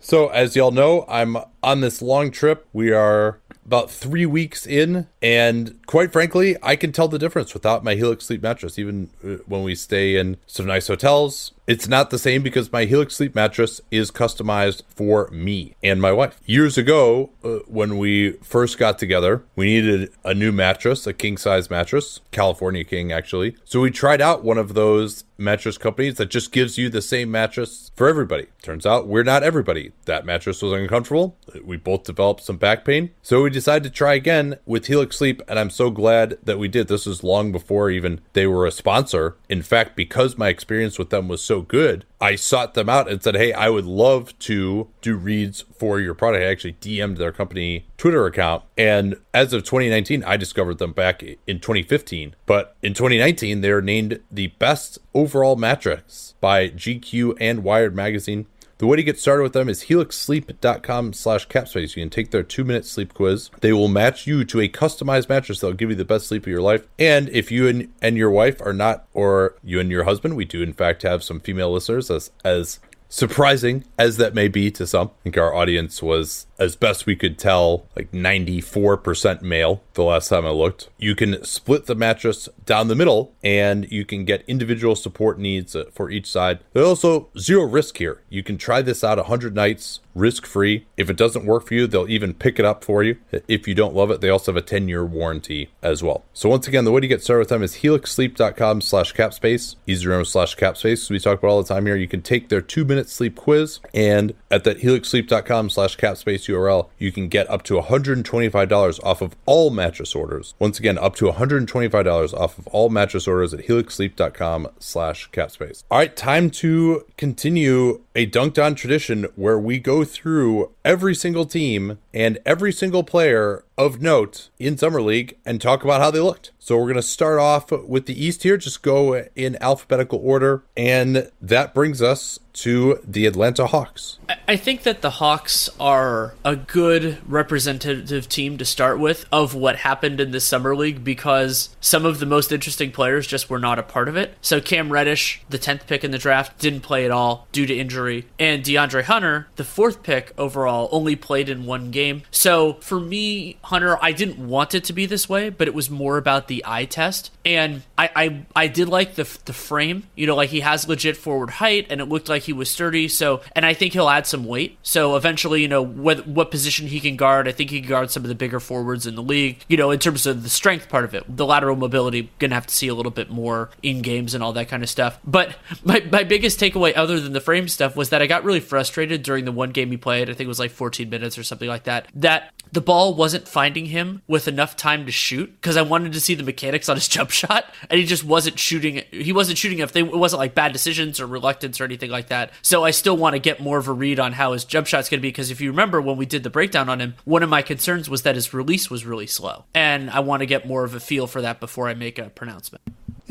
[0.00, 2.68] So, as y'all know, I'm on this long trip.
[2.72, 7.84] We are about three weeks in, and quite frankly, I can tell the difference without
[7.84, 8.78] my Helix sleep mattress.
[8.78, 12.84] Even uh, when we stay in some nice hotels, it's not the same because my
[12.84, 16.40] Helix sleep mattress is customized for me and my wife.
[16.44, 21.36] Years ago, uh, when we first got together, we needed a new mattress, a king
[21.36, 23.56] size mattress, California King actually.
[23.64, 27.30] So we tried out one of those mattress companies that just gives you the same
[27.30, 28.46] mattress for everybody.
[28.62, 29.92] Turns out we're not everybody.
[30.04, 31.36] That mattress was uncomfortable.
[31.62, 33.10] We both developed some back pain.
[33.22, 36.68] So we decided to try again with Helix Sleep, and I'm so glad that we
[36.68, 36.88] did.
[36.88, 39.36] This was long before even they were a sponsor.
[39.48, 43.10] In fact, because my experience with them was so so good, I sought them out
[43.10, 46.42] and said, Hey, I would love to do reads for your product.
[46.42, 48.64] I actually DM'd their company Twitter account.
[48.78, 52.36] And as of 2019, I discovered them back in 2015.
[52.46, 58.46] But in 2019, they were named the best overall mattress by GQ and Wired Magazine.
[58.82, 61.94] The way to get started with them is helixsleep.com slash capspace.
[61.94, 63.48] You can take their two minute sleep quiz.
[63.60, 66.48] They will match you to a customized mattress that'll give you the best sleep of
[66.48, 66.88] your life.
[66.98, 70.46] And if you and, and your wife are not, or you and your husband, we
[70.46, 74.84] do in fact have some female listeners as, as surprising as that may be to
[74.84, 75.10] some.
[75.20, 80.28] I think our audience was, as best we could tell, like 94% male the last
[80.28, 80.88] time I looked.
[80.96, 85.74] You can split the mattress down the middle and you can get individual support needs
[85.74, 86.60] uh, for each side.
[86.72, 88.22] There's also zero risk here.
[88.28, 90.86] You can try this out 100 nights risk free.
[90.96, 93.16] If it doesn't work for you, they'll even pick it up for you.
[93.48, 96.24] If you don't love it, they also have a 10 year warranty as well.
[96.32, 100.02] So once again, the way to get started with them is helixsleep.com slash capspace, easy
[100.02, 101.10] to remember slash capspace.
[101.10, 101.96] We talk about all the time here.
[101.96, 106.88] You can take their two minute sleep quiz and at that helixsleep.com slash capspace URL,
[106.98, 110.54] you can get up to $125 off of all mattress orders.
[110.58, 115.84] Once again, up to $125 off of all mattress orders at helixsleep.com slash capspace.
[115.90, 121.46] All right, time to continue a dunked on tradition where we go through every single
[121.46, 126.20] team and every single player of note in Summer League and talk about how they
[126.20, 126.52] looked.
[126.58, 130.62] So we're going to start off with the East here, just go in alphabetical order.
[130.76, 134.18] And that brings us to the Atlanta Hawks.
[134.28, 139.76] I think that the Hawks are a good representative team to start with of what
[139.76, 143.78] happened in the Summer League because some of the most interesting players just were not
[143.78, 144.36] a part of it.
[144.40, 147.74] So Cam Reddish, the 10th pick in the draft, didn't play at all due to
[147.74, 148.26] injury.
[148.38, 152.22] And DeAndre Hunter, the fourth pick overall, only played in one game.
[152.30, 155.90] So for me, Hunter, I didn't want it to be this way, but it was
[155.90, 157.30] more about the eye test.
[157.44, 160.04] And I, I, I did like the, the frame.
[160.14, 163.08] You know, like he has legit forward height and it looked like he was sturdy.
[163.08, 164.78] So, and I think he'll add some weight.
[164.82, 168.10] So eventually, you know, what, what position he can guard, I think he can guard
[168.10, 169.64] some of the bigger forwards in the league.
[169.68, 172.66] You know, in terms of the strength part of it, the lateral mobility, gonna have
[172.66, 175.18] to see a little bit more in games and all that kind of stuff.
[175.24, 178.60] But my, my biggest takeaway, other than the frame stuff, was that I got really
[178.60, 180.28] frustrated during the one game he played.
[180.28, 182.08] I think it was like 14 minutes or something like that.
[182.14, 186.20] That the ball wasn't finding him with enough time to shoot because I wanted to
[186.20, 189.02] see the mechanics on his jump shot, and he just wasn't shooting.
[189.10, 192.28] He wasn't shooting if they, it wasn't like bad decisions or reluctance or anything like
[192.28, 192.50] that.
[192.62, 195.08] So I still want to get more of a read on how his jump shot's
[195.08, 197.42] going to be because if you remember when we did the breakdown on him, one
[197.42, 200.66] of my concerns was that his release was really slow, and I want to get
[200.66, 202.82] more of a feel for that before I make a pronouncement.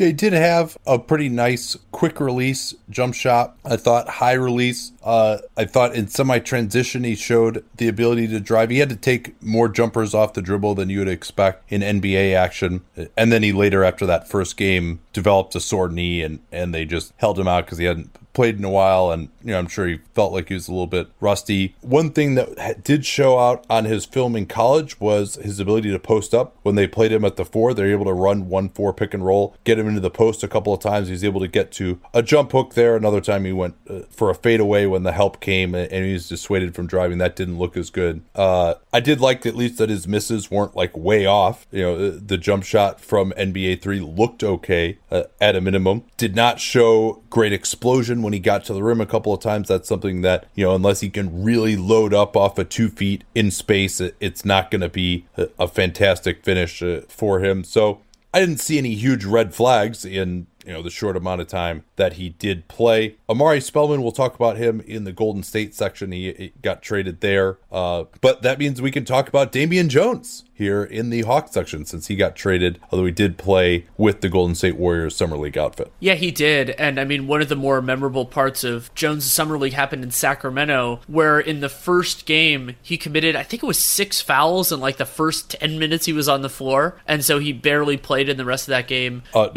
[0.01, 3.55] Yeah, he did have a pretty nice quick release jump shot.
[3.63, 4.93] I thought high release.
[5.03, 8.71] Uh, I thought in semi transition he showed the ability to drive.
[8.71, 12.33] He had to take more jumpers off the dribble than you would expect in NBA
[12.33, 12.81] action.
[13.15, 16.83] And then he later, after that first game, developed a sore knee and, and they
[16.83, 19.67] just held him out because he hadn't played in a while and you know I'm
[19.67, 21.75] sure he felt like he was a little bit rusty.
[21.81, 25.99] One thing that did show out on his film in college was his ability to
[25.99, 26.55] post up.
[26.63, 29.55] When they played him at the 4, they're able to run 1-4 pick and roll,
[29.63, 31.07] get him into the post a couple of times.
[31.07, 32.95] He's able to get to a jump hook there.
[32.95, 36.27] Another time he went uh, for a fadeaway when the help came and he was
[36.27, 37.17] dissuaded from driving.
[37.17, 38.23] That didn't look as good.
[38.35, 41.67] Uh, I did like at least that his misses weren't like way off.
[41.71, 46.03] You know, uh, the jump shot from NBA 3 looked okay uh, at a minimum.
[46.17, 49.67] Did not show great explosion when he got to the rim a couple of times.
[49.67, 53.23] That's something that, you know, unless he can really load up off of two feet
[53.35, 57.63] in space, it's not going to be a, fantastic finish uh, for him.
[57.63, 58.01] So
[58.33, 61.83] I didn't see any huge red flags in you know the short amount of time
[61.95, 63.15] that he did play.
[63.29, 66.11] Omari Spellman, we'll talk about him in the Golden State section.
[66.11, 70.45] He, he got traded there, uh, but that means we can talk about Damian Jones
[70.61, 74.29] here in the Hawk section since he got traded, although he did play with the
[74.29, 75.91] Golden State Warriors Summer League outfit.
[75.99, 76.69] Yeah, he did.
[76.71, 80.11] And I mean, one of the more memorable parts of Jones' Summer League happened in
[80.11, 84.79] Sacramento, where in the first game, he committed, I think it was six fouls in
[84.79, 87.01] like the first 10 minutes he was on the floor.
[87.07, 89.23] And so he barely played in the rest of that game.
[89.33, 89.49] Uh,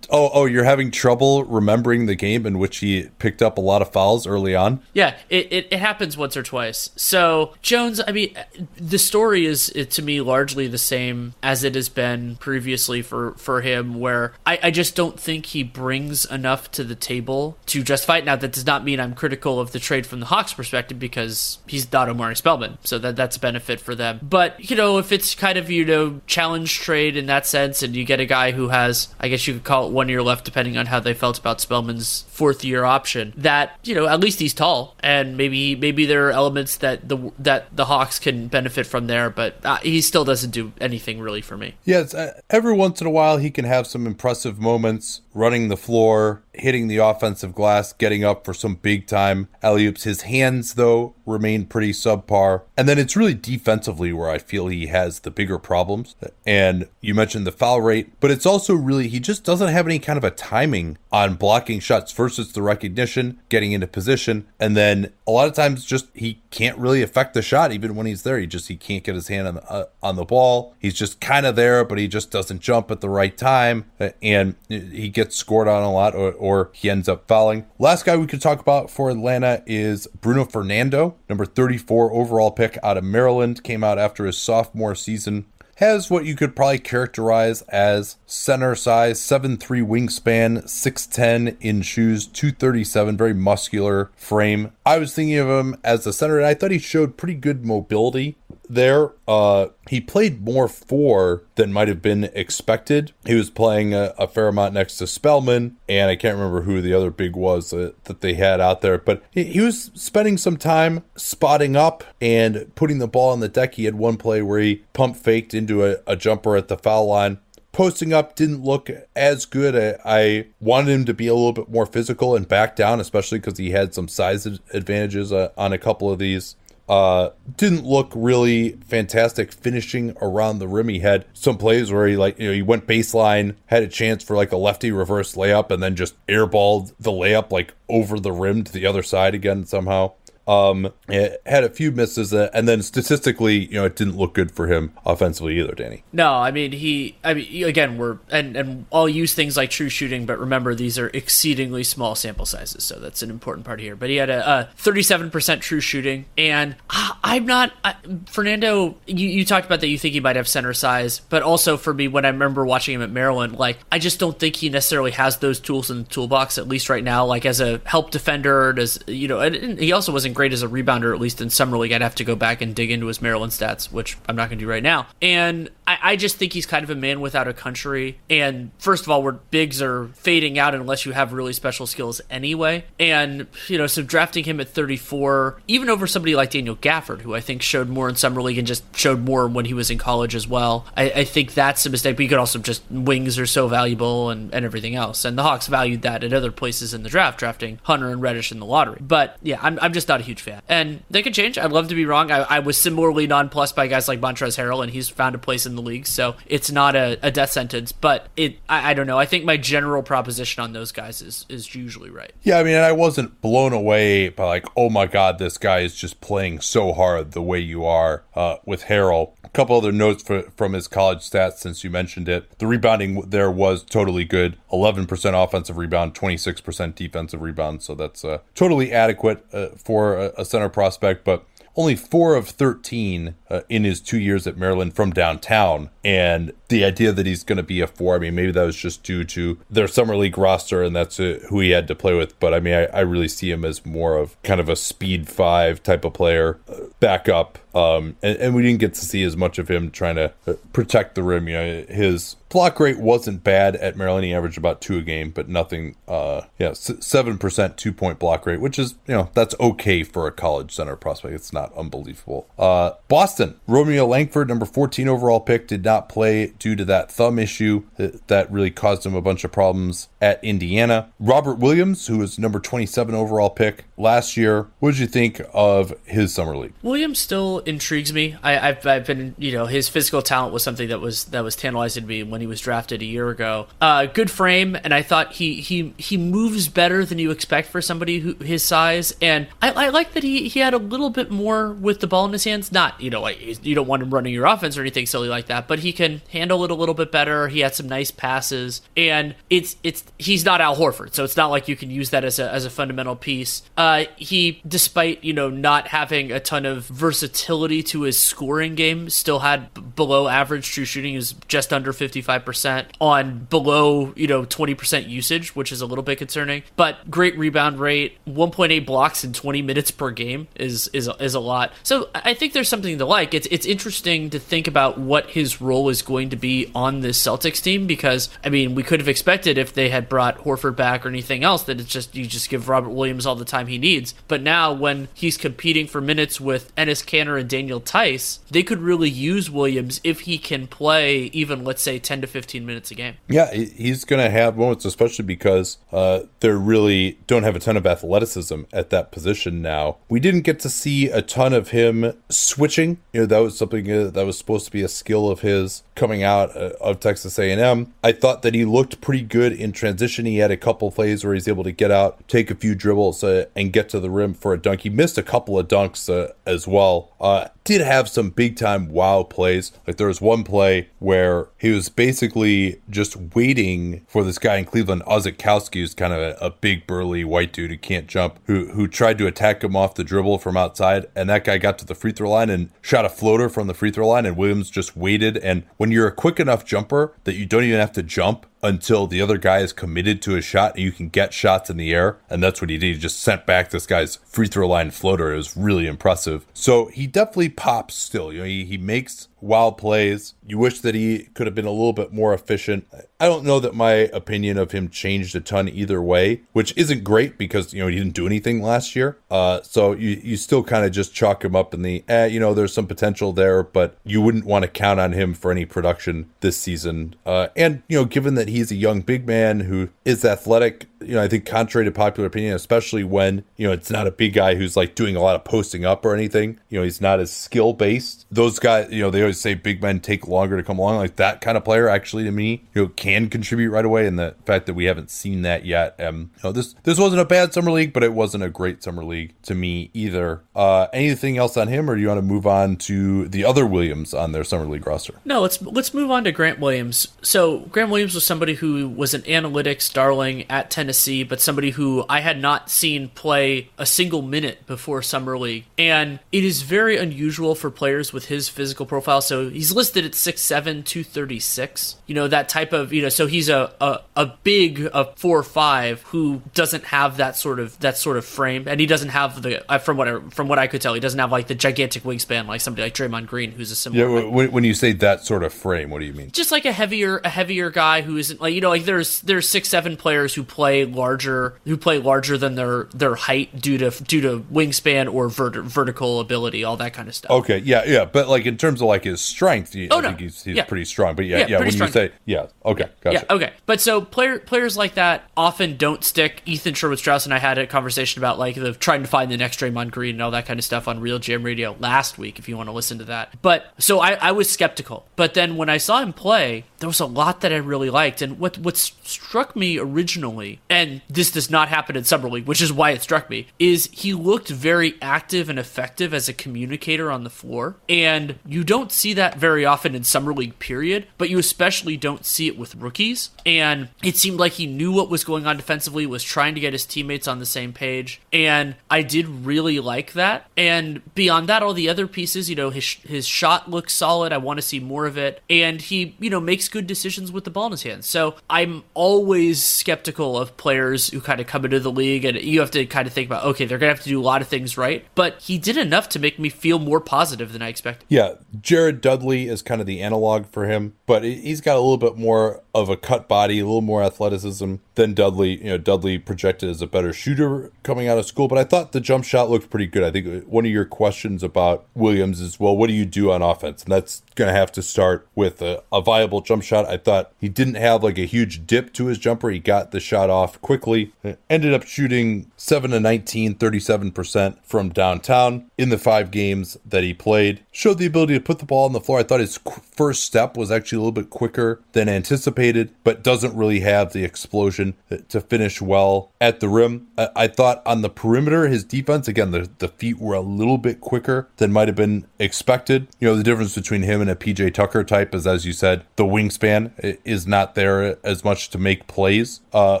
[0.08, 3.82] oh, oh, you're having trouble remembering the game in which he picked up a lot
[3.82, 4.80] of fouls early on?
[4.92, 6.90] Yeah, it, it, it happens once or twice.
[6.96, 8.36] So Jones, I mean,
[8.76, 13.60] the story is, to me, largely the same as it has been previously for for
[13.60, 13.98] him.
[13.98, 18.24] Where I, I just don't think he brings enough to the table to justify it.
[18.24, 21.58] Now that does not mean I'm critical of the trade from the Hawks' perspective because
[21.66, 24.20] he's not Omari Spellman, so that that's a benefit for them.
[24.22, 27.96] But you know, if it's kind of you know challenge trade in that sense, and
[27.96, 30.44] you get a guy who has, I guess you could call it one year left,
[30.44, 33.32] depending on how they felt about Spellman's fourth year option.
[33.36, 37.32] That you know, at least he's tall, and maybe maybe there are elements that the
[37.38, 41.40] that the Hawks can benefit from there, but uh, he still doesn't do anything really
[41.40, 41.74] for me.
[41.84, 45.76] Yes, uh, every once in a while he can have some impressive moments running the
[45.76, 46.42] floor.
[46.60, 50.04] Hitting the offensive glass, getting up for some big time alley oops.
[50.04, 52.62] His hands, though, remain pretty subpar.
[52.76, 56.14] And then it's really defensively where I feel he has the bigger problems.
[56.46, 59.98] And you mentioned the foul rate, but it's also really, he just doesn't have any
[59.98, 62.14] kind of a timing on blocking shots.
[62.18, 66.76] It's the recognition, getting into position, and then a lot of times just he can't
[66.78, 68.38] really affect the shot even when he's there.
[68.38, 70.74] He just he can't get his hand on the uh, on the ball.
[70.78, 73.90] He's just kind of there, but he just doesn't jump at the right time,
[74.22, 76.32] and he gets scored on a lot, or
[76.72, 77.66] he ends up fouling.
[77.78, 82.78] Last guy we could talk about for Atlanta is Bruno Fernando, number 34 overall pick
[82.82, 85.46] out of Maryland, came out after his sophomore season
[85.78, 93.16] has what you could probably characterize as center size, 7'3 wingspan, 6'10 in shoes, 237,
[93.16, 94.72] very muscular frame.
[94.84, 97.64] I was thinking of him as a center, and I thought he showed pretty good
[97.64, 98.36] mobility
[98.68, 99.12] there.
[99.26, 103.12] Uh, he played more four than might have been expected.
[103.24, 106.80] He was playing a, a, fair amount next to Spellman, and I can't remember who
[106.80, 110.36] the other big was uh, that they had out there, but he, he, was spending
[110.36, 113.74] some time spotting up and putting the ball on the deck.
[113.74, 117.06] He had one play where he pump faked into a, a jumper at the foul
[117.06, 117.38] line
[117.72, 119.76] posting up didn't look as good.
[119.76, 123.38] I, I, wanted him to be a little bit more physical and back down, especially
[123.38, 126.56] because he had some size advantages uh, on a couple of these.
[126.88, 130.88] Uh, didn't look really fantastic finishing around the rim.
[130.88, 134.24] He had some plays where he like you know he went baseline, had a chance
[134.24, 138.32] for like a lefty reverse layup, and then just airballed the layup like over the
[138.32, 140.12] rim to the other side again somehow.
[140.48, 144.32] Um, it had a few misses, uh, and then statistically, you know, it didn't look
[144.32, 145.74] good for him offensively either.
[145.74, 146.04] Danny.
[146.10, 147.16] No, I mean he.
[147.22, 150.98] I mean again, we're and and I'll use things like true shooting, but remember these
[150.98, 153.94] are exceedingly small sample sizes, so that's an important part here.
[153.94, 157.96] But he had a thirty-seven percent true shooting, and I'm not I,
[158.26, 158.96] Fernando.
[159.06, 161.92] You, you talked about that you think he might have center size, but also for
[161.92, 165.10] me, when I remember watching him at Maryland, like I just don't think he necessarily
[165.10, 167.26] has those tools in the toolbox at least right now.
[167.26, 170.68] Like as a help defender, does you know, and he also wasn't great as a
[170.68, 171.90] rebounder, at least in summer league.
[171.90, 174.60] I'd have to go back and dig into his Maryland stats, which I'm not going
[174.60, 175.08] to do right now.
[175.20, 178.20] And I, I, just think he's kind of a man without a country.
[178.30, 182.20] And first of all, where bigs are fading out unless you have really special skills
[182.30, 182.84] anyway.
[183.00, 187.34] And, you know, so drafting him at 34, even over somebody like Daniel Gafford, who
[187.34, 189.98] I think showed more in summer league and just showed more when he was in
[189.98, 190.86] college as well.
[190.96, 192.14] I, I think that's a mistake.
[192.14, 195.24] But you could also just, wings are so valuable and, and everything else.
[195.24, 198.52] And the Hawks valued that at other places in the draft, drafting Hunter and Reddish
[198.52, 198.98] in the lottery.
[199.00, 200.62] But yeah, I'm, I'm just not a huge fan.
[200.68, 201.58] And they could change.
[201.58, 202.30] I'd love to be wrong.
[202.30, 205.66] I, I was similarly nonplussed by guys like Montrezl Harrell, and he's found a place
[205.66, 206.06] in the league.
[206.06, 207.92] So it's not a, a death sentence.
[207.92, 209.18] But it, I, I, don't know.
[209.18, 212.32] I think my general proposition on those guys is is usually right.
[212.42, 215.94] Yeah, I mean, I wasn't blown away by like, oh my god, this guy is
[215.94, 219.32] just playing so hard the way you are uh, with Harrell.
[219.48, 222.58] A couple other notes for, from his college stats since you mentioned it.
[222.58, 227.82] The rebounding there was totally good 11% offensive rebound, 26% defensive rebound.
[227.82, 231.24] So that's uh, totally adequate uh, for a, a center prospect.
[231.24, 231.44] But
[231.78, 235.90] only four of 13 uh, in his two years at Maryland from downtown.
[236.04, 238.76] And the idea that he's going to be a four, I mean, maybe that was
[238.76, 242.14] just due to their summer league roster and that's uh, who he had to play
[242.14, 242.38] with.
[242.40, 245.28] But I mean, I, I, really see him as more of kind of a speed
[245.28, 247.60] five type of player, uh, back up.
[247.74, 250.54] Um, and, and, we didn't get to see as much of him trying to uh,
[250.72, 251.48] protect the rim.
[251.48, 254.24] You know, his block rate wasn't bad at Maryland.
[254.24, 255.96] He averaged about two a game, but nothing.
[256.06, 260.26] Uh, yeah, seven percent two point block rate, which is you know that's okay for
[260.26, 261.34] a college center prospect.
[261.34, 262.48] It's not unbelievable.
[262.58, 267.38] Uh, Boston Romeo Langford, number fourteen overall pick, did not play due to that thumb
[267.38, 271.10] issue that really caused him a bunch of problems at Indiana.
[271.20, 275.40] Robert Williams, who was number twenty seven overall pick last year, what did you think
[275.52, 276.72] of his summer league?
[276.82, 278.36] Williams still intrigues me.
[278.42, 281.56] I, have I've been you know his physical talent was something that was that was
[281.56, 283.66] tantalizing to me when he was drafted a year ago.
[283.80, 287.80] Uh, good frame, and I thought he he he moves better than you expect for
[287.80, 289.14] somebody who his size.
[289.20, 292.26] And I, I like that he he had a little bit more with the ball
[292.26, 292.72] in his hands.
[292.72, 295.46] Not you know like you don't want him running your offense or anything silly like
[295.46, 297.48] that, but he can handle it a little bit better.
[297.48, 301.50] He had some nice passes, and it's it's he's not Al Horford, so it's not
[301.50, 303.62] like you can use that as a as a fundamental piece.
[303.76, 309.08] Uh, he despite you know not having a ton of versatility to his scoring game,
[309.10, 311.14] still had below average true shooting.
[311.16, 316.18] Was just under 55% on below, you know, 20% usage, which is a little bit
[316.18, 316.62] concerning.
[316.76, 321.40] But great rebound rate, 1.8 blocks in 20 minutes per game is is is a
[321.40, 321.72] lot.
[321.82, 323.32] So I think there's something to like.
[323.32, 327.20] It's it's interesting to think about what his role is going to be on this
[327.20, 331.06] Celtics team because I mean, we could have expected if they had brought Horford back
[331.06, 333.78] or anything else that it's just you just give Robert Williams all the time he
[333.78, 334.14] needs.
[334.28, 338.80] But now when he's competing for minutes with Enes Kanter and Daniel Theis, they could
[338.80, 342.94] really use Williams if he can play even, let's say, 10 to 15 minutes a
[342.94, 343.14] game.
[343.28, 347.76] Yeah, he's going to have moments, especially because uh, they really don't have a ton
[347.76, 349.96] of athleticism at that position now.
[350.08, 352.98] We didn't get to see a ton of him switching.
[353.12, 355.82] You know, that was something uh, that was supposed to be a skill of his
[355.94, 357.92] coming out uh, of Texas A&M.
[358.02, 360.26] I thought that he looked pretty good in transition.
[360.26, 363.22] He had a couple plays where he's able to get out, take a few dribbles,
[363.22, 364.82] uh, and get to the rim for a dunk.
[364.82, 367.12] He missed a couple of dunks uh, as well.
[367.20, 369.72] Uh, uh, did have some big time wow plays.
[369.86, 374.64] Like there was one play where he was basically just waiting for this guy in
[374.64, 378.68] Cleveland, Ozikowski, who's kind of a, a, big burly white dude who can't jump, who
[378.68, 381.84] who tried to attack him off the dribble from outside, and that guy got to
[381.84, 384.70] the free throw line and shot a floater from the free throw line, and Williams
[384.70, 385.36] just waited.
[385.36, 389.06] And when you're a quick enough jumper that you don't even have to jump, until
[389.06, 391.94] the other guy is committed to a shot and you can get shots in the
[391.94, 392.18] air.
[392.28, 392.94] And that's what he did.
[392.94, 395.32] He just sent back this guy's free throw line floater.
[395.32, 396.46] It was really impressive.
[396.52, 398.32] So he definitely pops still.
[398.32, 400.34] You know, he, he makes wild plays.
[400.46, 402.86] You wish that he could have been a little bit more efficient.
[403.20, 407.04] I don't know that my opinion of him changed a ton either way, which isn't
[407.04, 409.18] great because you know he didn't do anything last year.
[409.30, 412.40] Uh, so you you still kind of just chalk him up in the eh, you
[412.40, 415.64] know there's some potential there, but you wouldn't want to count on him for any
[415.64, 417.14] production this season.
[417.26, 421.14] Uh, and you know, given that he's a young big man who is athletic, you
[421.14, 424.32] know, I think contrary to popular opinion, especially when, you know, it's not a big
[424.32, 427.20] guy who's like doing a lot of posting up or anything, you know, he's not
[427.20, 428.26] as skill based.
[428.30, 430.96] Those guys, you know, they always say big men take longer to come along.
[430.96, 434.06] Like that kind of player actually to me, you know, can contribute right away.
[434.06, 435.98] And the fact that we haven't seen that yet.
[436.00, 438.82] Um, you know, this this wasn't a bad summer league, but it wasn't a great
[438.82, 440.42] summer league to me either.
[440.54, 443.66] Uh anything else on him or do you want to move on to the other
[443.66, 445.14] Williams on their summer league roster?
[445.24, 447.08] No, let's let's move on to Grant Williams.
[447.22, 451.70] So Grant Williams was somebody who was an analytics darling at Tennessee Tennessee, but somebody
[451.70, 455.64] who I had not seen play a single minute before Summer League.
[455.76, 459.17] And it is very unusual for players with his physical profile.
[459.20, 461.96] So he's listed at 6'7, 236.
[462.06, 465.42] You know, that type of, you know, so he's a, a, a big, a 4
[465.42, 468.66] 5 who doesn't have that sort of, that sort of frame.
[468.66, 471.18] And he doesn't have the, from what I, from what I could tell, he doesn't
[471.18, 474.20] have like the gigantic wingspan like somebody like Draymond Green, who's a similar.
[474.20, 476.30] Yeah, when, when you say that sort of frame, what do you mean?
[476.30, 479.48] Just like a heavier, a heavier guy who isn't like, you know, like there's, there's
[479.48, 483.90] six, seven players who play larger who play larger than their their height due to
[484.04, 487.30] due to wingspan or vert, vertical ability, all that kind of stuff.
[487.30, 490.08] Okay, yeah, yeah, but like in terms of like his strength, oh, I no.
[490.08, 490.64] think he's, he's yeah.
[490.64, 491.14] pretty strong.
[491.14, 491.88] But yeah, yeah, yeah when strong.
[491.88, 493.26] you say yeah, okay, gotcha.
[493.28, 493.52] Yeah, okay.
[493.66, 496.42] But so player players like that often don't stick.
[496.46, 499.36] Ethan Sherwood Strauss and I had a conversation about like the trying to find the
[499.36, 502.38] next Draymond Green and all that kind of stuff on RealGM Radio last week.
[502.38, 505.06] If you want to listen to that, but so I, I was skeptical.
[505.16, 508.22] But then when I saw him play, there was a lot that I really liked,
[508.22, 512.62] and what what struck me originally and this does not happen in Summer League, which
[512.62, 517.10] is why it struck me, is he looked very active and effective as a communicator
[517.10, 517.76] on the floor.
[517.88, 522.24] And you don't see that very often in Summer League, period, but you especially don't
[522.24, 523.30] see it with rookies.
[523.46, 526.72] And it seemed like he knew what was going on defensively, was trying to get
[526.72, 528.20] his teammates on the same page.
[528.32, 530.50] And I did really like that.
[530.56, 534.32] And beyond that, all the other pieces, you know, his, his shot looks solid.
[534.32, 535.42] I want to see more of it.
[535.48, 538.08] And he, you know, makes good decisions with the ball in his hands.
[538.08, 542.60] So I'm always skeptical of players who kind of come into the league and you
[542.60, 544.48] have to kind of think about okay they're gonna have to do a lot of
[544.48, 548.04] things right but he did enough to make me feel more positive than i expected
[548.08, 551.96] yeah jared dudley is kind of the analog for him but he's got a little
[551.96, 556.18] bit more of a cut body a little more athleticism than dudley you know dudley
[556.18, 559.48] projected as a better shooter coming out of school but i thought the jump shot
[559.48, 560.02] looked pretty good.
[560.02, 563.42] I think one of your questions about williams is well what do you do on
[563.42, 563.84] offense?
[563.84, 566.88] And that's gonna have to start with a, a viable jump shot.
[566.88, 569.50] I thought he didn't have like a huge dip to his jumper.
[569.50, 571.12] He got the shot off quickly.
[571.50, 577.14] Ended up shooting 7 to 19, 37% from downtown in the five games that he
[577.14, 577.62] played.
[577.72, 579.18] Showed the ability to put the ball on the floor.
[579.18, 583.56] I thought his first step was actually a little bit quicker than anticipated, but doesn't
[583.56, 584.87] really have the explosion
[585.28, 587.08] to finish well at the rim.
[587.16, 591.00] I, thought on the perimeter, his defense, again, the, the feet were a little bit
[591.00, 593.08] quicker than might have been expected.
[593.18, 596.04] You know, the difference between him and a PJ Tucker type is, as you said,
[596.16, 599.60] the wingspan is not there as much to make plays.
[599.72, 600.00] Uh,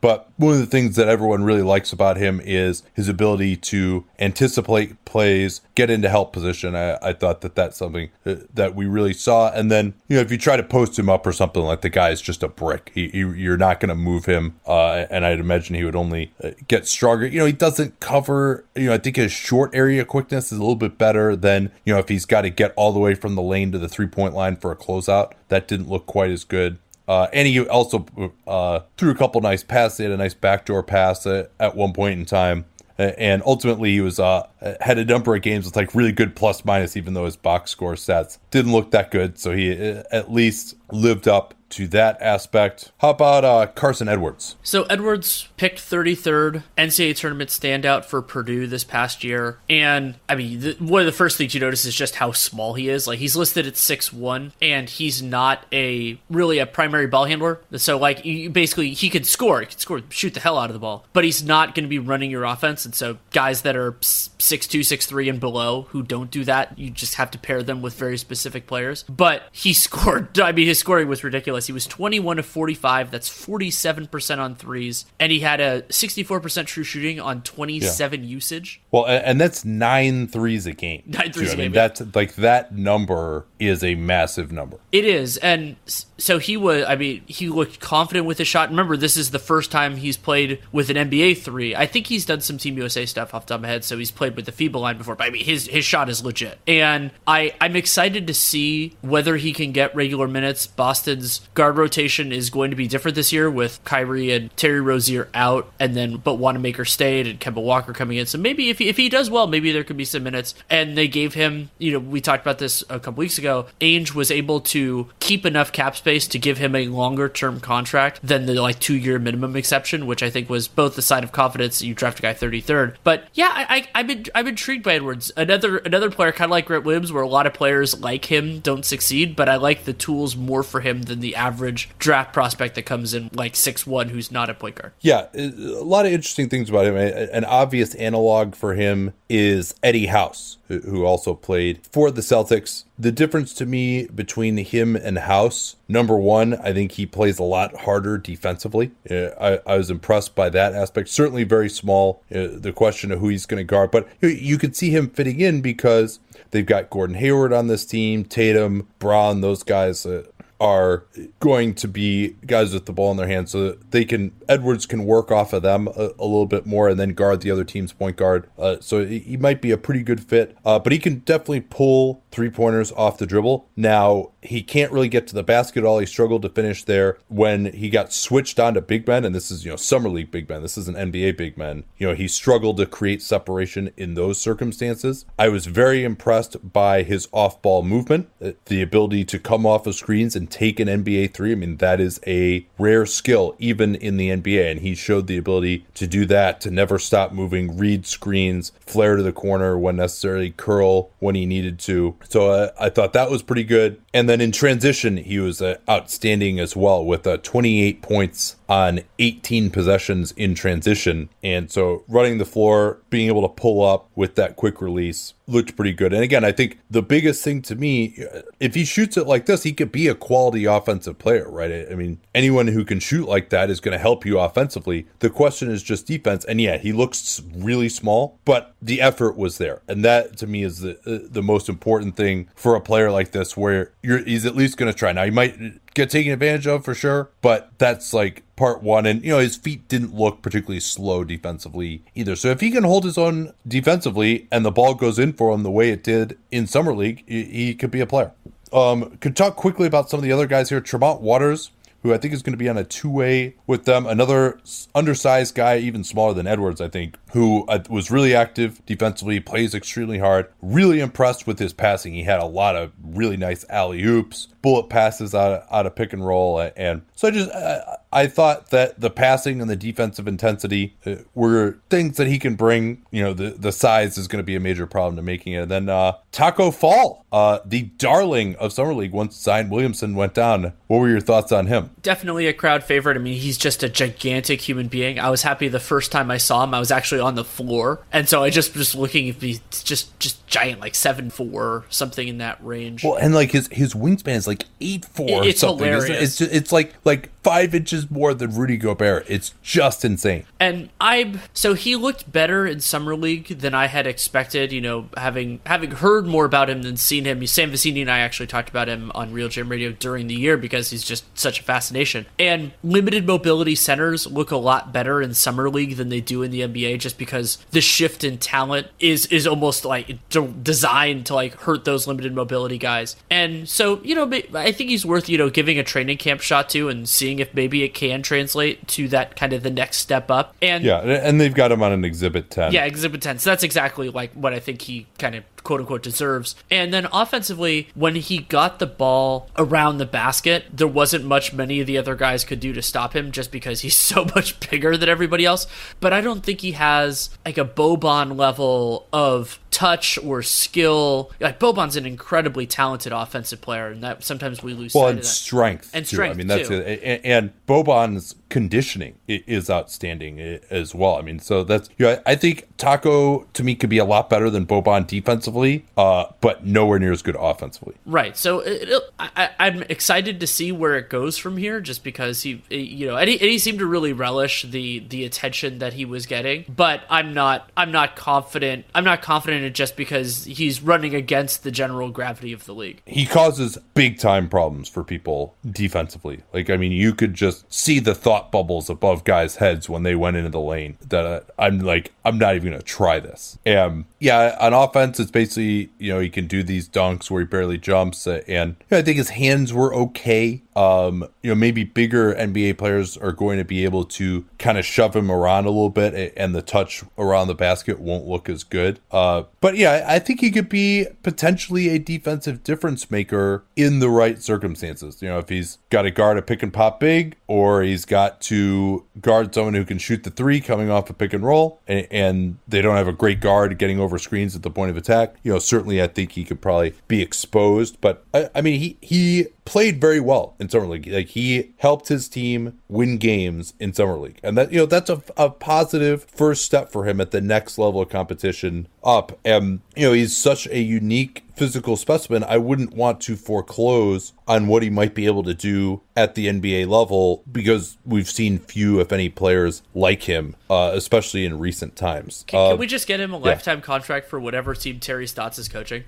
[0.00, 4.04] but one of the things that everyone really likes about him is his ability to
[4.18, 6.74] anticipate plays, get into help position.
[6.74, 9.52] I, I thought that that's something that we really saw.
[9.52, 11.88] And then, you know, if you try to post him up or something like the
[11.88, 14.58] guy is just a brick, he, he, you're not going to move him.
[14.66, 17.26] Uh, and I'd imagine he would only uh, get stronger.
[17.26, 20.62] You know, he doesn't cover, you know, I think his short area quickness is a
[20.62, 23.34] little bit better than, you know, if he's got to get all the way from
[23.34, 25.32] the lane to the three point line for a closeout.
[25.48, 26.78] That didn't look quite as good.
[27.06, 28.06] Uh, and he also
[28.46, 29.98] uh, threw a couple nice passes.
[29.98, 32.64] He had a nice backdoor pass at, at one point in time
[32.96, 34.46] and ultimately he was uh,
[34.80, 37.70] had a number of games with like really good plus minus, even though his box
[37.70, 39.38] score stats didn't look that good.
[39.38, 42.92] So he uh, at least lived up to that aspect.
[42.98, 44.54] How about uh, Carson Edwards?
[44.62, 50.60] So Edwards picked 33rd NCAA tournament standout for Purdue this past year, and I mean,
[50.60, 53.06] the, one of the first things you notice is just how small he is.
[53.08, 57.60] Like he's listed at six one, and he's not a really a primary ball handler.
[57.76, 60.80] So like basically he can score, he can score, shoot the hell out of the
[60.80, 62.84] ball, but he's not going to be running your offense.
[62.84, 66.78] And so guys that are six two, six three, and below who don't do that,
[66.78, 69.02] you just have to pair them with very specific players.
[69.08, 70.38] But he scored.
[70.38, 71.63] I mean, his scoring was ridiculous.
[71.66, 73.10] He was 21 to 45.
[73.10, 75.06] That's 47% on threes.
[75.18, 78.26] And he had a 64% true shooting on 27 yeah.
[78.26, 78.80] usage.
[78.90, 81.02] Well, and that's nine threes a game.
[81.06, 81.54] Nine threes too.
[81.54, 81.60] a game.
[81.60, 84.78] I mean, that's like that number is a massive number.
[84.92, 85.36] It is.
[85.38, 85.76] And
[86.18, 88.70] so he was, I mean, he looked confident with his shot.
[88.70, 91.74] Remember, this is the first time he's played with an NBA three.
[91.74, 93.84] I think he's done some Team USA stuff off the top of my head.
[93.84, 95.16] So he's played with the FIBA line before.
[95.16, 96.58] But I mean, his, his shot is legit.
[96.66, 100.66] And I, I'm excited to see whether he can get regular minutes.
[100.66, 105.28] Boston's guard rotation is going to be different this year with Kyrie and Terry Rozier
[105.34, 108.26] out, and then but Wanamaker stayed and Kemba Walker coming in.
[108.26, 110.54] So maybe if he, if he does well, maybe there could be some minutes.
[110.68, 113.66] And they gave him, you know, we talked about this a couple weeks ago.
[113.80, 118.20] Ainge was able to keep enough cap space to give him a longer term contract
[118.22, 121.32] than the like two year minimum exception, which I think was both the sign of
[121.32, 121.82] confidence.
[121.82, 125.32] You draft a guy 33rd, but yeah, I, I, have been I'm intrigued by Edwards.
[125.36, 128.60] Another another player kind of like Grant Williams, where a lot of players like him
[128.60, 132.74] don't succeed, but I like the tools more for him than the average draft prospect
[132.74, 134.92] that comes in like six one who's not a point guard.
[135.00, 136.96] Yeah, a lot of interesting things about him.
[136.96, 142.84] An obvious analog for him is Eddie House, who also played for the Celtics.
[142.98, 147.42] The difference to me between him and House, number one, I think he plays a
[147.42, 148.92] lot harder defensively.
[149.10, 151.08] I, I was impressed by that aspect.
[151.08, 154.76] Certainly very small, uh, the question of who he's going to guard, but you could
[154.76, 156.20] see him fitting in because
[156.52, 160.06] they've got Gordon Hayward on this team, Tatum, Brown, those guys.
[160.06, 160.24] Uh,
[160.60, 161.04] are
[161.40, 165.04] going to be guys with the ball in their hands so they can Edwards can
[165.04, 167.92] work off of them a, a little bit more and then guard the other team's
[167.92, 168.48] point guard.
[168.58, 172.22] Uh, so he might be a pretty good fit, uh, but he can definitely pull
[172.30, 173.68] three pointers off the dribble.
[173.76, 175.98] Now he can't really get to the basket at all.
[175.98, 179.50] He struggled to finish there when he got switched on to big men, and this
[179.50, 180.62] is you know summer league big men.
[180.62, 181.84] This is an NBA big men.
[181.98, 185.24] You know he struggled to create separation in those circumstances.
[185.38, 189.94] I was very impressed by his off-ball movement, uh, the ability to come off of
[189.94, 191.52] screens and take an NBA three.
[191.52, 195.38] I mean that is a rare skill even in the NBA, and he showed the
[195.38, 199.96] ability to do that, to never stop moving, read screens, flare to the corner when
[199.96, 202.16] necessary, curl when he needed to.
[202.28, 204.00] So uh, I thought that was pretty good.
[204.12, 209.00] And then in transition, he was uh, outstanding as well with uh, 28 points on
[209.18, 211.28] 18 possessions in transition.
[211.42, 215.76] And so running the floor, being able to pull up with that quick release looked
[215.76, 216.12] pretty good.
[216.12, 218.16] And again, I think the biggest thing to me,
[218.60, 221.86] if he shoots it like this, he could be a quality offensive player, right?
[221.90, 225.06] I mean, anyone who can shoot like that is going to help you offensively.
[225.18, 226.44] The question is just defense.
[226.44, 229.82] And yeah, he looks really small, but the effort was there.
[229.86, 233.32] And that to me is the uh, the most important thing for a player like
[233.32, 235.12] this where you're he's at least going to try.
[235.12, 235.58] Now, he might
[235.94, 237.30] get taken advantage of for sure.
[237.40, 239.06] But that's like part one.
[239.06, 242.36] And, you know, his feet didn't look particularly slow defensively either.
[242.36, 245.62] So if he can hold his own defensively and the ball goes in for him
[245.62, 248.32] the way it did in Summer League, he could be a player.
[248.72, 250.80] Um, could talk quickly about some of the other guys here.
[250.80, 251.70] Tremont Waters
[252.04, 254.06] who I think is going to be on a two way with them.
[254.06, 254.60] Another
[254.94, 259.74] undersized guy, even smaller than Edwards, I think, who uh, was really active defensively, plays
[259.74, 260.46] extremely hard.
[260.62, 262.14] Really impressed with his passing.
[262.14, 265.96] He had a lot of really nice alley oops, bullet passes out of, out of
[265.96, 269.74] pick and roll, and so I just uh, I thought that the passing and the
[269.74, 273.02] defensive intensity uh, were things that he can bring.
[273.10, 275.62] You know, the the size is going to be a major problem to making it.
[275.62, 280.34] And then uh, Tacko Fall, uh, the darling of summer league, once Zion Williamson went
[280.34, 280.72] down.
[280.86, 281.90] What were your thoughts on him?
[282.02, 283.16] Definitely a crowd favorite.
[283.16, 285.18] I mean, he's just a gigantic human being.
[285.18, 286.72] I was happy the first time I saw him.
[286.72, 290.18] I was actually on the floor, and so I just was looking if he's just
[290.20, 293.02] just giant, like seven four, something in that range.
[293.02, 295.44] Well, and like his his wingspan is like eight four.
[295.44, 295.86] It's something.
[295.86, 296.10] hilarious.
[296.10, 299.26] It's, it's, it's like like five inches more than Rudy Gobert.
[299.28, 300.46] It's just insane.
[300.58, 304.72] And I so he looked better in summer league than I had expected.
[304.72, 307.46] You know, having having heard more about him than seen him.
[307.46, 310.90] Sam Vecenie and I actually talked about him on RealGM Radio during the year because
[310.90, 312.26] he's just such a fascination.
[312.38, 316.50] And limited mobility centers look a lot better in summer league than they do in
[316.50, 320.18] the NBA, just because the shift in talent is is almost like
[320.62, 323.16] designed to like hurt those limited mobility guys.
[323.30, 326.70] And so you know, I think he's worth you know giving a training camp shot
[326.70, 329.98] to and seeing seeing if maybe it can translate to that kind of the next
[329.98, 330.54] step up.
[330.62, 332.72] And yeah, and they've got him on an exhibit 10.
[332.72, 333.38] Yeah, exhibit 10.
[333.38, 336.54] So that's exactly like what I think he kind of quote unquote deserves.
[336.70, 341.80] And then offensively, when he got the ball around the basket, there wasn't much many
[341.80, 344.96] of the other guys could do to stop him just because he's so much bigger
[344.96, 345.66] than everybody else.
[346.00, 351.32] But I don't think he has like a Boban level of touch or skill.
[351.40, 354.94] Like Boban's an incredibly talented offensive player, and that sometimes we lose.
[354.94, 355.28] Well, sight and of that.
[355.28, 355.90] strength.
[355.94, 356.16] And too.
[356.16, 356.74] strength, I mean, that's too.
[356.74, 357.00] it.
[357.02, 360.38] And, and Boban's conditioning is outstanding
[360.70, 361.16] as well.
[361.16, 364.30] I mean, so that's you know, I think Tacko to me could be a lot
[364.30, 367.96] better than Boban defensively, uh, but nowhere near as good offensively.
[368.06, 368.36] Right.
[368.36, 368.88] So it,
[369.18, 373.16] I, I'm excited to see where it goes from here, just because he, you know,
[373.16, 376.64] and he, and he seemed to really relish the the attention that he was getting.
[376.68, 378.84] But I'm not, I'm not confident.
[378.94, 382.72] I'm not confident in it just because he's running against the general gravity of the
[382.72, 383.02] league.
[383.04, 386.44] he causes big time problems for people defensively.
[386.52, 390.14] Like, I mean, you could just see the thought bubbles above guys' heads when they
[390.14, 390.96] went into the lane.
[391.08, 393.58] That uh, I'm like, I'm not even gonna try this.
[393.66, 397.46] Um, yeah, on offense, it's basically you know he can do these dunks where he
[397.46, 400.62] barely jumps, uh, and you know, I think his hands were okay.
[400.74, 404.86] Um, you know, maybe bigger NBA players are going to be able to kind of
[404.86, 408.64] shove him around a little bit, and the touch around the basket won't look as
[408.64, 408.98] good.
[409.10, 414.08] Uh, but yeah, I think he could be potentially a defensive difference maker in the
[414.08, 415.20] right circumstances.
[415.20, 418.40] You know, if he's got to guard a pick and pop big, or he's got
[418.42, 422.08] to guard someone who can shoot the three coming off a pick and roll, and,
[422.10, 425.36] and they don't have a great guard getting over screens at the point of attack.
[425.42, 428.00] You know, certainly I think he could probably be exposed.
[428.00, 431.06] But I, I mean, he he played very well in summer league.
[431.06, 435.10] Like he helped his team win games in summer league, and that you know that's
[435.10, 439.38] a, a positive first step for him at the next level of competition up.
[439.44, 442.44] And you know he's such a unique physical specimen.
[442.44, 446.48] I wouldn't want to foreclose on what he might be able to do at the
[446.48, 451.96] NBA level because we've seen few, if any, players like him, uh, especially in recent
[451.96, 452.44] times.
[452.46, 455.58] Can, Uh, can we just get him a lifetime contract for whatever team Terry Stotts
[455.58, 456.04] is coaching?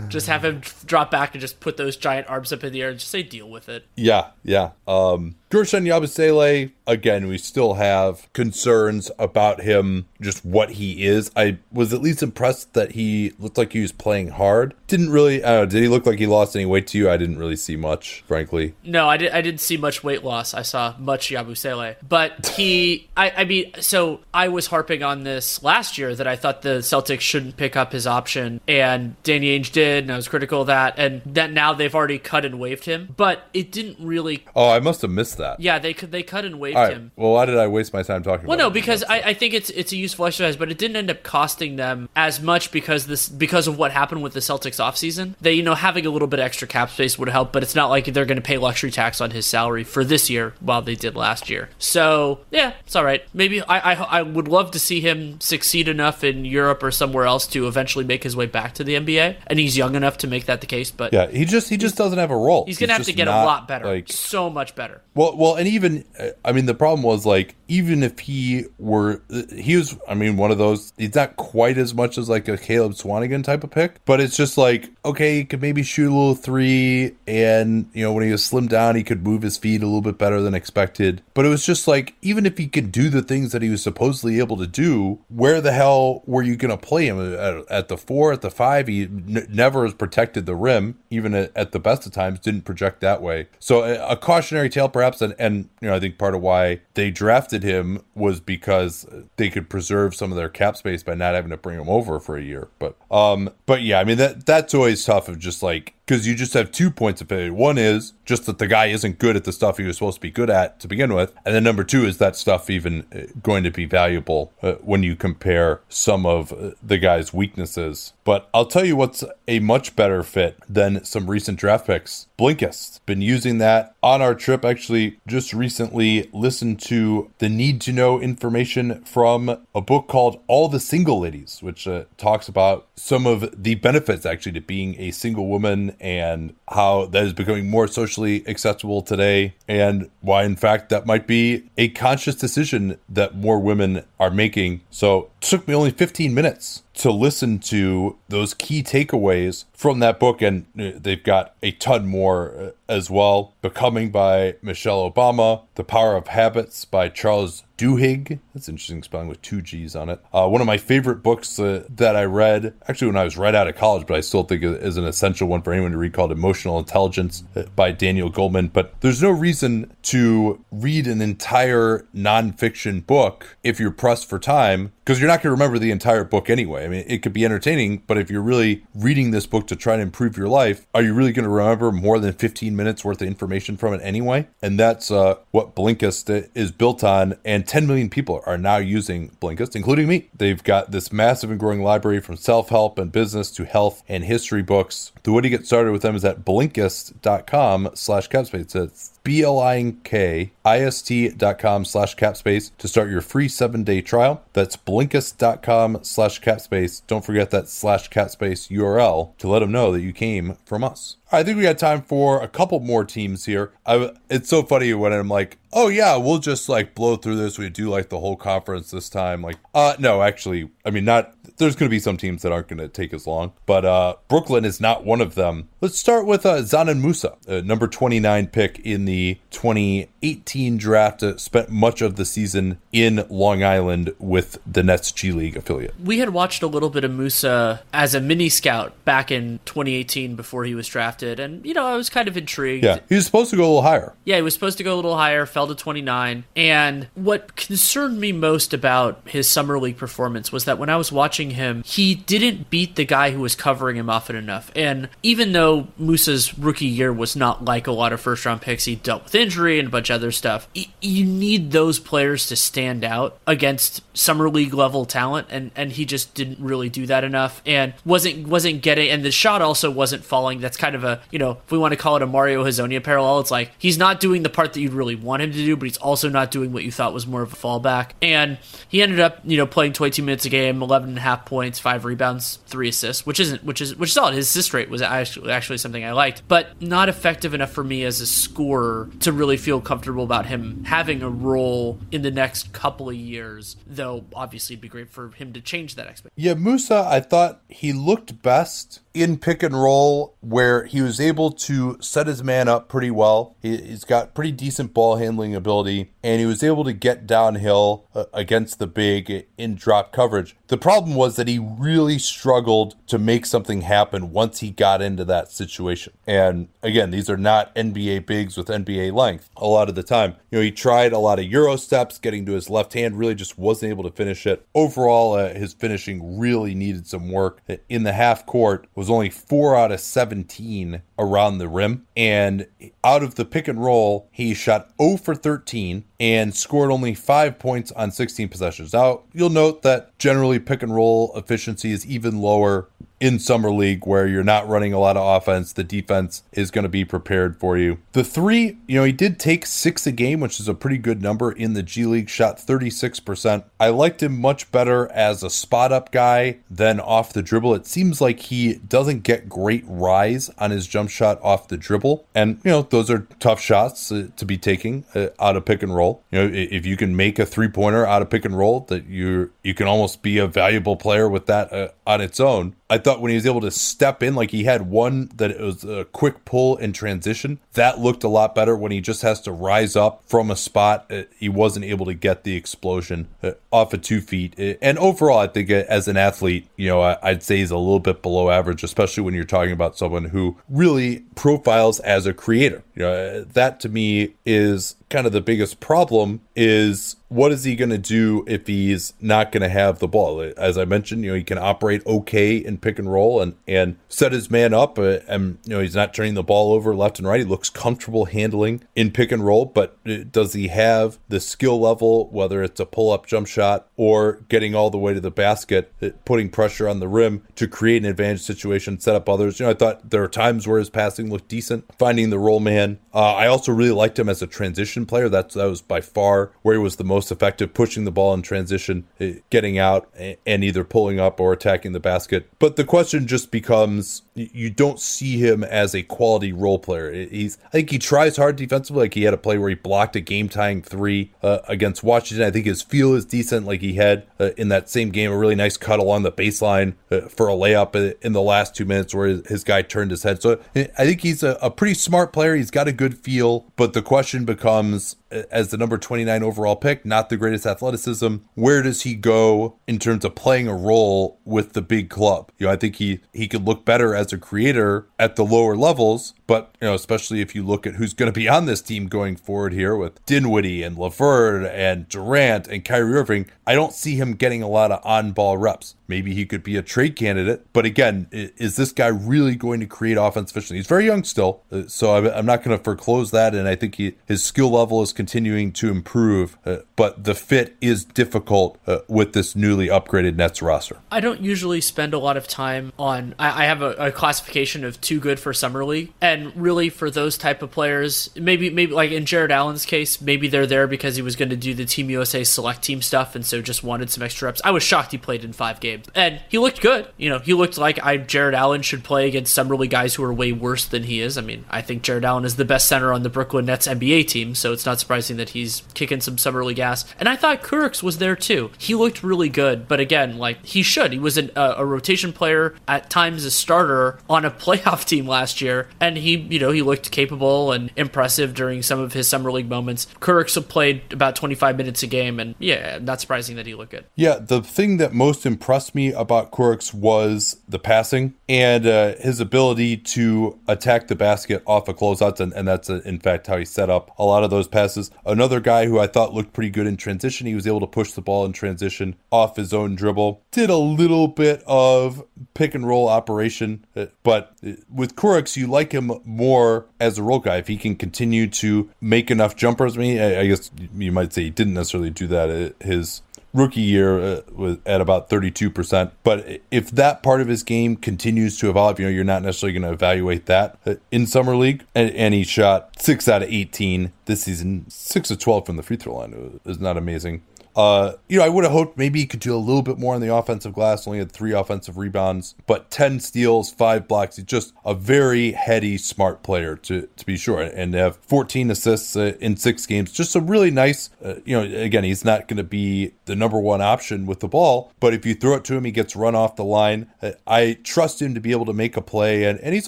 [0.10, 2.90] just have him drop back and just put those giant arms up in the air
[2.90, 4.72] and just say, "Deal with it." Yeah, yeah.
[4.88, 11.30] Um Guerschon Yabusele, again, we still have concerns about him, just what he is.
[11.36, 14.74] I was at least impressed that he looked like he was playing hard.
[14.88, 17.08] Didn't really, I don't know, did he look like he lost any weight to you?
[17.08, 18.74] I didn't really see much, frankly.
[18.84, 20.56] No, I, did, I didn't see much weight loss.
[20.56, 21.98] I saw much Yabusele.
[22.10, 26.36] But he, I, I mean, so I was harping on this last year that I
[26.36, 30.28] thought the Celtics shouldn't pick up his option, and Danny Ainge did, and I was
[30.28, 33.14] critical of that, and that now they've already cut and waived him.
[33.16, 35.43] But it didn't really, Oh, I must have missed that.
[35.60, 36.94] Yeah, they could they cut and waived right.
[36.94, 37.12] him.
[37.16, 39.70] Well, why did I waste my time talking Well, no, because I, I think it's
[39.70, 43.30] it's a useful exercise, but it didn't end up costing them as much because this
[43.30, 45.36] because of what happened with the Celtics offseason.
[45.42, 47.76] They you know having a little bit of extra cap space would help, but it's
[47.76, 50.82] not like they're going to pay luxury tax on his salary for this year while
[50.82, 51.70] they did last year.
[51.78, 53.24] So yeah, it's all right.
[53.34, 57.26] Maybe I I, I would love to see him succeed enough in Europe or somewhere
[57.26, 60.28] else to eventually make his way back to the NBA, and he's young enough to
[60.28, 60.92] make that the case.
[60.92, 62.66] But Yeah, he just he just doesn't have a role.
[62.66, 65.02] he's going to have to get a lot better, Like so much better.
[65.16, 69.22] Well, well, and even uh, I mean, the problem was like even if he were,
[69.56, 69.98] he was.
[70.08, 70.94] I mean, one of those.
[70.98, 74.38] He's not quite as much as like a Caleb Swanigan type of pick, but it's
[74.38, 78.32] just like okay, he could maybe shoot a little three, and you know when he
[78.32, 81.22] was slimmed down, he could move his feet a little bit better than expected.
[81.34, 83.84] But it was just like even if he could do the things that he was
[83.84, 87.88] supposedly able to do, where the hell were you going to play him at, at
[87.88, 88.88] the four, at the five?
[88.88, 92.62] He n- never has protected the rim, even at, at the best of times, didn't
[92.62, 93.48] project that way.
[93.60, 96.82] So a, a cautionary tale, perhaps, and and you know I think part of why
[96.94, 99.08] they drafted him was because
[99.38, 102.20] they could preserve some of their cap space by not having to bring him over
[102.20, 102.68] for a year.
[102.78, 106.36] But um, but yeah, I mean that that's always tough of just like because you
[106.36, 107.54] just have two points of failure.
[107.54, 110.22] One is just that the guy isn't good at the stuff he was supposed to
[110.22, 113.32] be good at to begin with, and then number two is that stuff even uh,
[113.42, 118.14] going to be valuable uh, when you compare some of uh, the guy's weaknesses.
[118.24, 122.28] But I'll tell you what's a much better fit than some recent draft picks.
[122.38, 123.00] Blinkist.
[123.06, 124.66] Been using that on our trip.
[124.66, 130.68] Actually, just recently listened to the need to know information from a book called All
[130.68, 135.12] the Single Ladies, which uh, talks about some of the benefits actually to being a
[135.12, 140.90] single woman and how that is becoming more socially acceptable today, and why, in fact,
[140.90, 144.82] that might be a conscious decision that more women are making.
[144.92, 150.42] So took me only 15 minutes to listen to those key takeaways from that book.
[150.42, 153.54] And uh, they've got a ton more uh, as well.
[153.62, 158.40] Becoming by Michelle Obama, The Power of Habits by Charles Duhigg.
[158.54, 160.24] That's interesting spelling with two G's on it.
[160.32, 163.56] Uh, one of my favorite books uh, that I read, actually when I was right
[163.56, 166.14] out of college, but I still think is an essential one for anyone to read
[166.14, 168.72] called Emotional Intelligence uh, by Daniel Goleman.
[168.72, 174.92] But there's no reason to read an entire nonfiction book if you're pressed for time
[175.04, 176.83] because you're not going to remember the entire book anyway.
[176.84, 179.96] I mean, it could be entertaining, but if you're really reading this book to try
[179.96, 183.22] to improve your life, are you really going to remember more than 15 minutes worth
[183.22, 184.48] of information from it anyway?
[184.62, 187.36] And that's uh, what Blinkist is built on.
[187.46, 190.30] And 10 million people are now using Blinkist, including me.
[190.36, 194.24] They've got this massive and growing library from self help and business to health and
[194.24, 195.12] history books.
[195.24, 198.76] The way to get started with them is at blinkist.com slash capspace.
[198.76, 204.44] It's B-L-I-N-K-I-S-T dot com slash capspace to start your free seven-day trial.
[204.54, 207.02] That's blinkist.com slash capspace.
[207.08, 211.18] Don't forget that slash capspace URL to let them know that you came from us.
[211.34, 213.72] I think we got time for a couple more teams here.
[213.88, 217.58] I, it's so funny when I'm like, oh yeah, we'll just like blow through this.
[217.58, 219.42] We do like the whole conference this time.
[219.42, 221.34] Like, uh, no, actually, I mean, not.
[221.58, 224.16] There's going to be some teams that aren't going to take as long, but uh,
[224.28, 225.70] Brooklyn is not one of them.
[225.82, 231.22] Let's start with uh, Dzanan Musa, uh, number 29 pick in the 2018 draft.
[231.22, 235.94] Uh, spent much of the season in Long Island with the Nets G League affiliate.
[236.04, 240.36] We had watched a little bit of Musa as a mini scout back in 2018
[240.36, 242.84] before he was drafted, and you know I was kind of intrigued.
[242.84, 244.14] Yeah, he was supposed to go a little higher.
[244.26, 245.46] Yeah, he was supposed to go a little higher.
[245.46, 246.44] Fell to 29.
[246.56, 251.12] And what concerned me most about his summer league performance was that when I was
[251.12, 254.72] watching him, he didn't beat the guy who was covering him often enough.
[254.76, 258.86] And even though Musa's rookie year was not like a lot of first round picks,
[258.86, 260.68] he dealt with injury and a bunch of other stuff.
[261.02, 266.06] You need those players to stand out against summer league level talent, and and he
[266.06, 269.10] just didn't really do that enough, and wasn't wasn't getting.
[269.10, 270.60] And the shot also wasn't falling.
[270.60, 273.04] That's kind of a you know if we want to call it a Mario Hezonja
[273.04, 275.76] parallel, it's like he's not doing the part that you'd really want him to do,
[275.76, 278.12] but he's also not doing what you thought was more of a fallback.
[278.22, 278.58] And
[278.88, 281.80] he ended up you know playing 22 minutes a game, 11 and a half points,
[281.80, 284.36] five rebounds, three assists, which isn't which is which is solid.
[284.36, 288.04] His assist rate was actually actually something I liked, but not effective enough for me
[288.04, 292.74] as a scorer to really feel comfortable about him having a role in the next
[292.74, 293.76] couple of years.
[293.88, 296.44] Though obviously it'd be great for him to change that expectation.
[296.44, 301.52] Yeah, Musa, I thought he looked best in pick and roll where he was able
[301.52, 303.56] to set his man up pretty well.
[303.62, 308.08] He, has got pretty decent ball handling ability, and he was able to get downhill
[308.16, 310.56] uh, against the big in drop coverage.
[310.74, 315.24] The problem was that he really struggled to make something happen once he got into
[315.26, 316.14] that situation.
[316.26, 320.36] And again, these are not NBA bigs with NBA length a lot of the time.
[320.50, 323.36] You know, he tried a lot of Euro steps, getting to his left hand, really
[323.36, 324.66] just wasn't able to finish it.
[324.74, 327.62] Overall, uh, his finishing really needed some work.
[327.88, 332.08] In the half court, was only four out of 17 around the rim.
[332.18, 332.66] And
[333.04, 337.60] out of the pick and roll, he shot 0 for 13 and scored only five
[337.60, 338.94] points on 16 possessions.
[338.94, 342.88] Now, you'll note that generally pick and roll efficiency is even lower
[343.24, 346.84] in summer league where you're not running a lot of offense the defense is going
[346.84, 347.98] to be prepared for you.
[348.12, 351.22] The three you know he did take six a game which is a pretty good
[351.22, 355.94] number in the g league shot 36% i liked him much better as a spot
[355.94, 357.74] up guy than off the dribble.
[357.76, 362.26] It seems like he doesn't get great rise on his jump shot off the dribble.
[362.36, 365.82] And you know those are tough shots uh, to be taking uh, out of pick
[365.82, 366.24] and roll.
[366.32, 369.06] You know if you can make a three pointer out of pick and roll that
[369.06, 373.00] you you can almost be a valuable player with that uh, on its own I
[373.00, 375.84] thought when he was able to step in, like he had one that it was
[375.84, 378.76] a quick pull and transition, that looked a lot better.
[378.76, 382.14] When he just has to rise up from a spot, uh, he wasn't able to
[382.14, 384.54] get the explosion uh, off of two feet.
[384.60, 388.00] Uh, and overall, I think as an athlete, you know, I'd say he's a little
[388.00, 392.84] bit below average, especially when you're talking about someone who really profiles as a creator.
[392.94, 397.76] You know, that to me is kind of the biggest problem is what is he
[397.76, 400.40] going to do if he's not going to have the ball?
[400.56, 403.98] As I mentioned, you know, he can operate okay in pick and roll and and
[404.08, 407.18] set his man up, uh, and you know, he's not turning the ball over left
[407.18, 407.40] and right.
[407.40, 411.80] He looks comfortable handling in pick and roll, but uh, does he have the skill
[411.80, 415.32] level, whether it's a pull up jump shot or getting all the way to the
[415.32, 419.60] basket, uh, putting pressure on the rim to create an advantage situation, set up others?
[419.60, 422.60] You know, I thought there are times where his passing looked decent, finding the roll
[422.60, 423.00] man.
[423.14, 425.30] Uh, I also really liked him as a transition transition player.
[425.30, 428.42] That's that was by far where he was the most effective, pushing the ball in
[428.42, 430.10] transition, eh, getting out,
[430.46, 432.50] and either pulling up or attacking the basket.
[432.60, 437.12] But the question just becomes you don't see him as a quality role player.
[437.12, 439.04] He's I think he tries hard defensively.
[439.04, 442.46] Like he had a play where he blocked a game tying three uh, against Washington.
[442.48, 443.66] I think his feel is decent.
[443.66, 446.96] Like he had uh, in that same game a really nice cut along the baseline
[447.12, 450.24] uh, for a layup in the last two minutes where his, his guy turned his
[450.24, 450.42] head.
[450.42, 452.56] So I think he's a, a pretty smart player.
[452.56, 455.16] He's got a good feel, but the question becomes comes
[455.52, 458.38] as the number 29 overall pick, not the greatest athleticism.
[458.56, 462.52] Where does he go in terms of playing a role with the big club?
[462.58, 465.76] You know, I think he he could look better as a creator at the lower
[465.76, 468.82] levels, but you know, especially if you look at who's going to be on this
[468.82, 473.94] team going forward here with Dinwiddie and LeVert and Durant and Kyrie Irving, I don't
[473.94, 475.96] see him getting a lot of on-ball reps.
[476.08, 479.86] Maybe he could be a trade candidate, but again, is this guy really going to
[479.86, 480.78] create offense efficiently?
[480.78, 483.96] He's very young still, uh, so I'm not going to foreclose that, and I think
[483.96, 488.98] he, his skill level is continuing to improve, uh, but the fit is difficult uh,
[489.08, 490.98] with this newly upgraded Nets roster.
[491.10, 493.34] I don't usually spend a lot of time on.
[493.40, 497.10] I, I have a, a, classification of too good for summer league, and really for
[497.10, 501.16] those type of players, maybe maybe like in Jarrett Allen's case, maybe they're there because
[501.16, 504.10] he was going to do the Team USA select team stuff, and so just wanted
[504.10, 504.60] some extra reps.
[504.66, 507.08] I was shocked he played in five games, and he looked good.
[507.16, 510.24] You know, he looked like I Jarrett Allen should play against summer league guys who
[510.26, 511.38] are way worse than he is.
[511.38, 514.28] I mean, I think Jarrett Allen is the best center on the Brooklyn Nets NBA
[514.28, 517.06] team, so it's not surprising surprising that he's kicking some summer league gas.
[517.20, 518.72] And I thought Kurucs was there too.
[518.80, 521.14] He looked really good, but again, like he should.
[521.14, 525.28] He was an, uh, a rotation player at times a starter on a playoff team
[525.28, 529.28] last year, and he, you know, he looked capable and impressive during some of his
[529.28, 530.08] summer league moments.
[530.20, 534.06] Kurucs played about 25 minutes a game, and yeah, not surprising that he looked good.
[534.16, 539.40] Yeah, the thing that most impressed me about Kurucs was the passing and uh, his
[539.40, 543.58] ability to attack the basket off of closeouts, and, and that's uh, in fact how
[543.58, 545.12] he set up a lot of those passes passes.
[545.26, 547.48] Another guy who I thought looked pretty good in transition.
[547.48, 550.42] He was able to push the ball in transition off his own dribble.
[550.52, 552.24] Did a little bit of
[552.54, 557.24] pick and roll operation, uh, but uh, with Kurucs, you like him more as a
[557.24, 557.58] role guy.
[557.58, 561.44] If he can continue to make enough jumpers, I mean, I guess you might say
[561.44, 562.76] he didn't necessarily do that.
[562.82, 563.22] His
[563.54, 566.12] rookie year uh, was at about 32%.
[566.24, 569.80] But if that part of his game continues to evolve, you know, you're not necessarily
[569.80, 571.86] going to evaluate that uh, in Summer League.
[571.94, 575.84] And, and, he shot 6 out of 18 this season, 6 of 12 from the
[575.84, 576.34] free throw line.
[576.64, 577.44] It was not amazing.
[577.76, 580.16] Uh, you know, I would have hoped maybe he could do a little bit more
[580.16, 581.08] on the offensive glass.
[581.08, 584.36] Only had three offensive rebounds, but ten steals, five blocks.
[584.36, 589.16] He's just a very heady, smart player to to be sure, and have 14 assists
[589.16, 590.12] uh, in six games.
[590.12, 591.10] Just a really nice.
[591.24, 594.48] Uh, you know, again, he's not going to be the number one option with the
[594.48, 597.08] ball, but if you throw it to him, he gets run off the line.
[597.48, 599.88] I trust him to be able to make a play, and and he's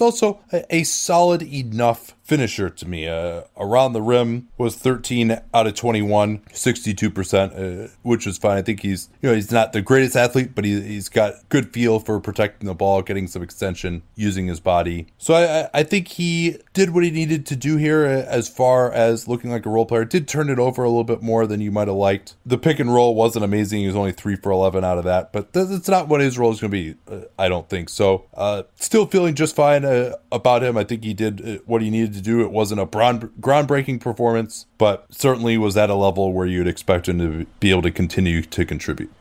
[0.00, 3.06] also a, a solid enough finisher to me.
[3.06, 8.58] Uh, around the rim was 13 out of 21, 62%, uh, which was fine.
[8.58, 11.72] I think he's, you know, he's not the greatest athlete, but he, he's got good
[11.72, 15.06] feel for protecting the ball, getting some extension, using his body.
[15.18, 18.90] So I, I think he did what he needed to do here uh, as far
[18.90, 20.04] as looking like a role player.
[20.04, 22.34] Did turn it over a little bit more than you might have liked.
[22.44, 23.80] The pick and roll wasn't amazing.
[23.80, 26.50] He was only three for 11 out of that, but that's not what his role
[26.50, 26.96] is going to be.
[27.08, 28.26] Uh, I don't think so.
[28.34, 30.76] Uh, still feeling just fine uh, about him.
[30.76, 32.42] I think he did what he needed to do.
[32.42, 37.18] It wasn't a groundbreaking performance, but certainly was at a level where you'd expect him
[37.18, 39.12] to be able to continue to contribute.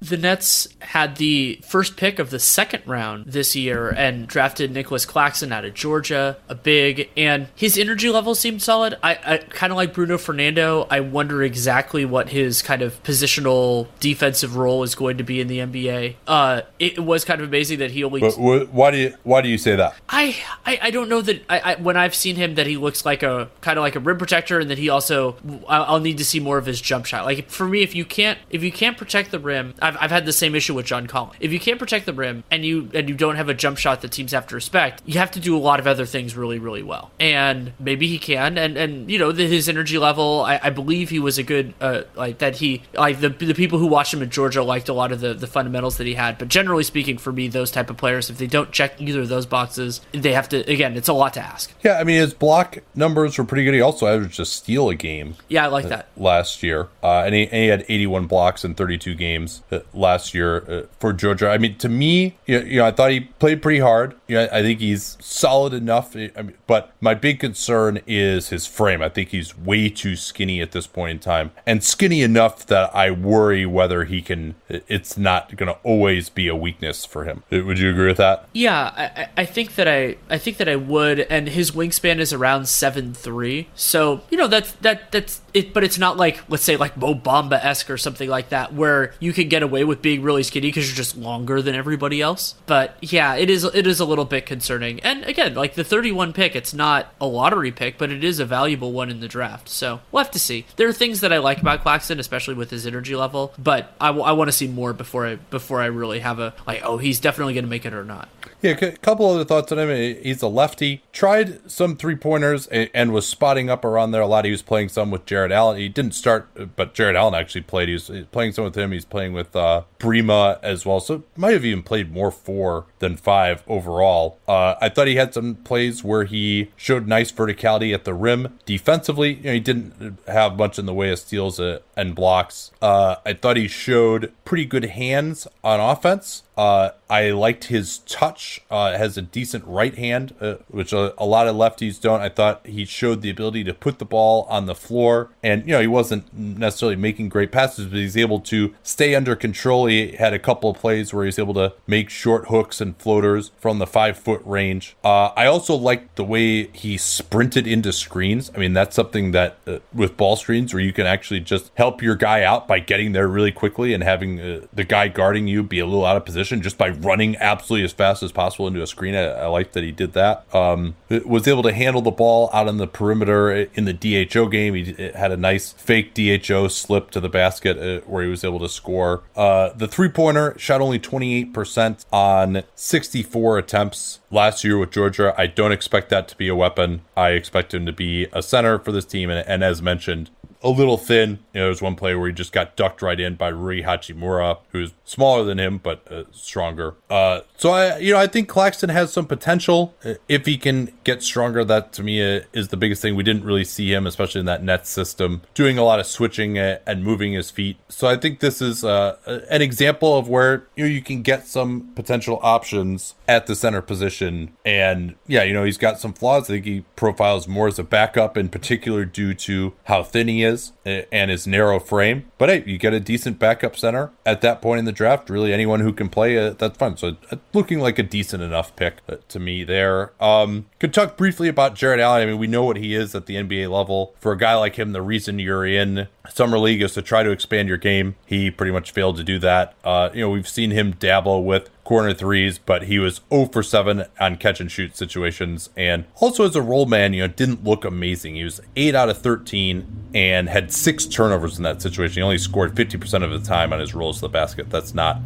[0.00, 5.06] The Nets had the first pick of the second round this year and drafted Nicolas
[5.06, 8.96] Claxton out of Georgia, a big, and his energy level seemed solid.
[9.02, 10.86] I, I kind of like Bruno Fernando.
[10.90, 15.48] I wonder exactly what his kind of positional defensive role is going to be in
[15.48, 16.16] the NBA.
[16.26, 18.20] Uh, it was kind of amazing that he only.
[18.20, 19.94] But why do you why do you say that?
[20.08, 23.04] I I, I don't know that I, I, when I've seen him that he looks
[23.04, 25.36] like a kind of like a rim protector, and that he also
[25.68, 27.24] I'll, I'll need to see more of his jump shot.
[27.24, 30.26] Like for me, if you can't if you can't protect the rim I've, I've had
[30.26, 31.36] the same issue with John Collins.
[31.40, 34.02] If you can't protect the rim and you and you don't have a jump shot
[34.02, 36.58] that teams have to respect, you have to do a lot of other things really,
[36.58, 37.10] really well.
[37.20, 38.58] And maybe he can.
[38.58, 41.74] And and you know the, his energy level, I, I, believe he was a good
[41.80, 42.56] uh, like that.
[42.56, 45.34] He like the the people who watched him in Georgia liked a lot of the
[45.34, 46.38] the fundamentals that he had.
[46.38, 49.28] But generally speaking, for me, those type of players, if they don't check either of
[49.28, 50.58] those boxes, they have to.
[50.70, 51.72] Again, it's a lot to ask.
[51.82, 53.74] Yeah, I mean his block numbers were pretty good.
[53.74, 55.36] He also averaged a steal a game.
[55.48, 58.74] Yeah, I like that last year, uh, and, he, and he had 81 blocks in
[58.74, 59.62] 32 games.
[59.70, 61.48] Uh, last year uh, for Georgia.
[61.48, 64.14] I mean, to me, you know, I thought he played pretty hard.
[64.28, 66.16] You know, I think he's solid enough.
[66.16, 69.02] I mean, but my big concern is his frame.
[69.02, 72.94] I think he's way too skinny at this point in time, and skinny enough that
[72.94, 74.54] I worry whether he can.
[74.68, 77.42] It's not going to always be a weakness for him.
[77.52, 78.48] Uh, would you agree with that?
[78.52, 82.32] Yeah, I, I think that I I think that I would, and his wingspan is
[82.32, 83.68] around seven three.
[83.74, 87.14] So you know that's that that's it, but it's not like let's say like Mo
[87.14, 90.66] Bamba esque or something like that, where you can get away with being really skinny
[90.66, 92.56] because you're just longer than everybody else.
[92.66, 94.98] But yeah, it is it is a little bit concerning.
[95.00, 98.44] And again, like the 31 pick, it's not a lottery pick, but it is a
[98.44, 99.68] valuable one in the draft.
[99.68, 100.66] So we'll have to see.
[100.74, 104.08] There are things that I like about Claxton, especially with his energy level, but I,
[104.08, 106.98] w- I want to see more before I before I really have a like, oh,
[106.98, 108.28] he's definitely going to make it or not.
[108.64, 110.16] Yeah, a couple other thoughts on him.
[110.22, 111.02] He's a lefty.
[111.12, 114.46] Tried some three pointers and, was spotting up around there a lot.
[114.46, 115.76] He was playing some with Jarrett Allen.
[115.76, 117.88] He didn't start, but Jarrett Allen actually played.
[117.88, 118.92] He was playing some with him.
[118.92, 120.98] He's playing with uh, Brema as well.
[121.00, 124.38] So might have even played more four than five overall.
[124.48, 128.58] Uh, I thought he had some plays where he showed nice verticality at the rim.
[128.64, 132.70] Defensively, you know, he didn't have much in the way of steals uh, and blocks.
[132.80, 136.44] Uh, I thought he showed pretty good hands on offense.
[136.56, 138.60] Uh, I liked his touch.
[138.70, 142.20] Uh, has a decent right hand, uh, which a, a, lot of lefties don't.
[142.20, 145.72] I thought he showed the ability to put the ball on the floor, and you
[145.72, 149.86] know he wasn't necessarily making great passes, but he's able to stay under control.
[149.86, 153.50] He had a couple of plays where he's able to make short hooks and floaters
[153.58, 154.96] from the five foot range.
[155.04, 158.50] Uh, I also liked the way he sprinted into screens.
[158.54, 162.00] I mean, that's something that uh, with ball screens where you can actually just help
[162.00, 165.62] your guy out by getting there really quickly and having uh, the guy guarding you
[165.62, 168.82] be a little out of position just by running absolutely as fast as possible into
[168.82, 169.14] a screen.
[169.14, 170.52] I, I like that he did that.
[170.54, 174.74] Um, was able to handle the ball out on the perimeter in the DHO game.
[174.74, 178.60] He had a nice fake DHO slip to the basket uh, where he was able
[178.60, 179.22] to score.
[179.36, 185.34] Uh, the three pointer shot only 28% on 64 attempts last year with Georgia.
[185.36, 187.02] I don't expect that to be a weapon.
[187.16, 189.30] I expect him to be a center for this team.
[189.30, 190.30] And, and as mentioned,
[190.64, 191.30] a little thin.
[191.52, 193.82] You know, there was one play where he just got ducked right in by Rui
[193.82, 196.94] Hachimura, who's smaller than him but uh, stronger.
[197.10, 199.94] Uh, so I, you know, I think Claxton has some potential
[200.28, 201.64] if he can get stronger.
[201.64, 203.14] That to me uh, is the biggest thing.
[203.14, 206.58] We didn't really see him, especially in that net system, doing a lot of switching
[206.58, 207.76] uh, and moving his feet.
[207.88, 209.16] So I think this is uh,
[209.50, 213.82] an example of where you know you can get some potential options at the center
[213.82, 214.56] position.
[214.64, 216.44] And yeah, you know, he's got some flaws.
[216.44, 220.42] I think he profiles more as a backup, in particular due to how thin he
[220.42, 222.30] is is and his narrow frame.
[222.38, 225.30] But hey, you get a decent backup center at that point in the draft.
[225.30, 226.96] Really, anyone who can play it, that's fun.
[226.96, 230.12] So uh, looking like a decent enough pick uh, to me there.
[230.22, 232.22] Um, could talk briefly about Jarrett Allen.
[232.22, 234.14] I mean, we know what he is at the NBA level.
[234.20, 237.30] For a guy like him, the reason you're in summer league is to try to
[237.30, 238.16] expand your game.
[238.26, 239.74] He pretty much failed to do that.
[239.82, 243.62] Uh, you know, we've seen him dabble with corner threes, but he was 0 for
[243.62, 245.70] 7 on catch and shoot situations.
[245.76, 248.34] And also as a roll man, you know, didn't look amazing.
[248.34, 252.14] He was 8 out of 13 and had six turnovers in that situation.
[252.14, 254.70] He only scored 50% of the time on his rolls to the basket.
[254.70, 255.20] That's not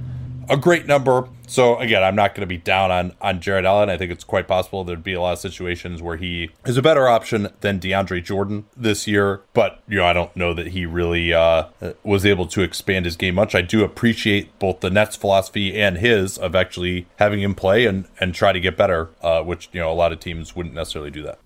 [0.49, 1.29] a great number.
[1.47, 3.89] So again, I'm not going to be down on on Jarrett Allen.
[3.89, 6.83] I think it's quite possible there'd be a lot of situations where he is a
[6.83, 9.43] better option than DeAndre Jordan this year.
[9.55, 11.65] But you know, I don't know that he really uh,
[12.03, 13.55] was able to expand his game much.
[13.55, 18.07] I do appreciate both the Nets' philosophy and his of actually having him play and
[18.21, 21.11] and try to get better, uh, which you know a lot of teams wouldn't necessarily
[21.11, 21.39] do that.